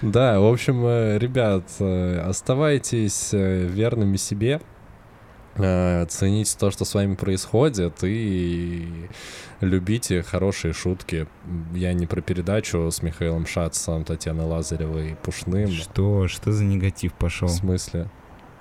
[0.00, 4.60] Да, в общем, э, ребят, э, оставайтесь э, верными себе,
[5.56, 9.08] э, цените то, что с вами происходит, и
[9.60, 11.26] любите хорошие шутки.
[11.74, 15.68] Я не про передачу с Михаилом Шацем, Татьяной Лазаревой, Пушным.
[15.68, 16.28] Что?
[16.28, 17.48] Что за негатив пошел?
[17.48, 18.08] В смысле?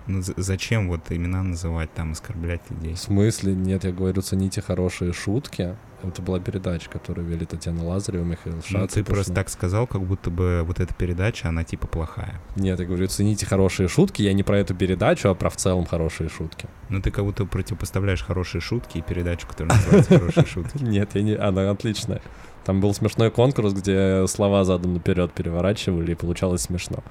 [0.10, 2.96] Ну, зачем вот имена называть, там, оскорблять людей?
[2.96, 3.54] В смысле?
[3.54, 5.76] Нет, я говорю, цените хорошие шутки.
[6.02, 8.72] Это была передача, которую вели Татьяна Лазарева, Михаил Шац.
[8.72, 12.42] Ну, ты просто так сказал, как будто бы вот эта передача, она типа плохая.
[12.56, 14.24] Нет, я говорю, цените хорошие шутки.
[14.24, 16.68] Я не про эту передачу, а про в целом хорошие шутки.
[16.90, 20.78] Ну, ты как будто противопоставляешь хорошие шутки и передачу, которая называется «Хорошие шутки».
[20.84, 21.36] Нет, я не...
[21.36, 22.22] она отличная.
[22.66, 27.04] Там был смешной конкурс, где слова задом наперед переворачивали, и получалось смешно.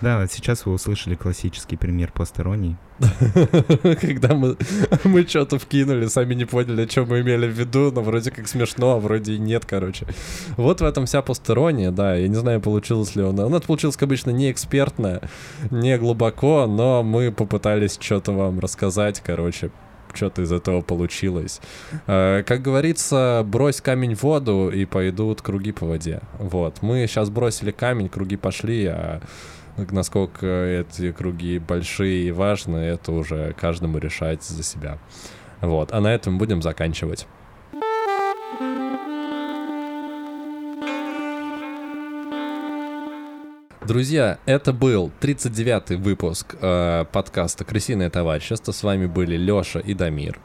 [0.00, 2.76] Да, сейчас вы услышали классический пример постеронии.
[4.00, 4.56] Когда мы,
[5.04, 8.46] мы что-то вкинули, сами не поняли, о чем мы имели в виду, но вроде как
[8.46, 10.06] смешно, а вроде и нет, короче.
[10.56, 13.40] Вот в этом вся постерония, да, я не знаю, получилось ли он.
[13.40, 15.20] Она получилась, как обычно, не экспертная,
[15.70, 19.70] не глубоко, но мы попытались что-то вам рассказать, короче,
[20.14, 21.60] что-то из этого получилось.
[22.06, 26.20] Э, как говорится, брось камень в воду, и пойдут круги по воде.
[26.38, 26.82] Вот.
[26.82, 29.20] Мы сейчас бросили камень, круги пошли, а
[29.90, 34.98] насколько эти круги большие и важные, это уже каждому решать за себя.
[35.60, 35.92] Вот.
[35.92, 37.26] А на этом будем заканчивать.
[43.88, 48.72] Друзья, это был 39-й выпуск э, подкаста «Крысиное товарищество».
[48.72, 50.38] С вами были Лёша и Дамир.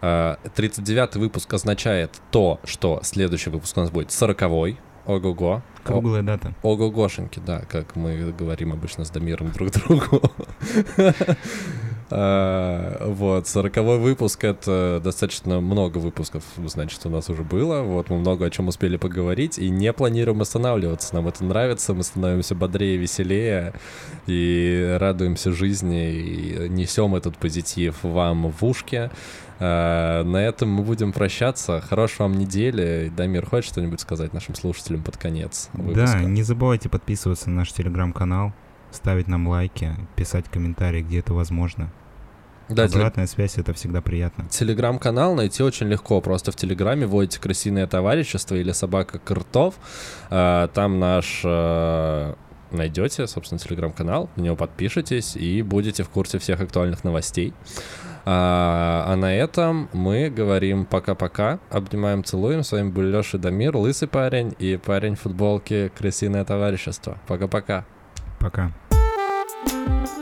[0.00, 4.78] Э, 39-й выпуск означает то, что следующий выпуск у нас будет 40-й.
[5.08, 5.62] Ого-го.
[5.84, 6.52] Круглая дата.
[6.62, 10.20] Ого-гошеньки, да, как мы говорим обычно с Дамиром друг другу.
[12.10, 17.82] А, вот, сороковой выпуск— это достаточно много выпусков, значит, у нас уже было.
[17.82, 21.14] Вот, мы много о чем успели поговорить, и не планируем останавливаться.
[21.14, 23.74] Нам это нравится, мы становимся бодрее, веселее,
[24.26, 29.10] и радуемся жизни, и несем этот позитив вам в ушки.
[29.60, 31.80] А, на этом мы будем прощаться.
[31.80, 33.12] Хорошей вам недели.
[33.14, 36.18] Дамир, хочешь что-нибудь сказать нашим слушателям под конец выпуска?
[36.18, 38.52] Да, не забывайте подписываться на наш телеграм-канал,
[38.90, 41.92] ставить нам лайки, писать комментарии, где это возможно.
[42.68, 43.48] Да, Обратная теле...
[43.48, 44.46] связь— это всегда приятно.
[44.50, 46.20] Телеграм-канал найти очень легко.
[46.20, 49.76] Просто в Телеграме вводите «Крысиное товарищество» или «Собака Кртов».
[50.28, 52.36] А, там наш а,
[52.70, 57.54] найдете, собственно, телеграм-канал, на него подпишитесь и будете в курсе всех актуальных новостей.
[58.30, 62.62] А, а на этом мы говорим пока-пока, обнимаем, целуем.
[62.62, 67.16] С вами был Леша Дамир, лысый парень и парень в футболке «Крысиное товарищество».
[67.26, 67.86] Пока-пока.
[68.38, 68.66] Пока.
[68.66, 68.72] -пока.
[69.64, 70.17] Пока.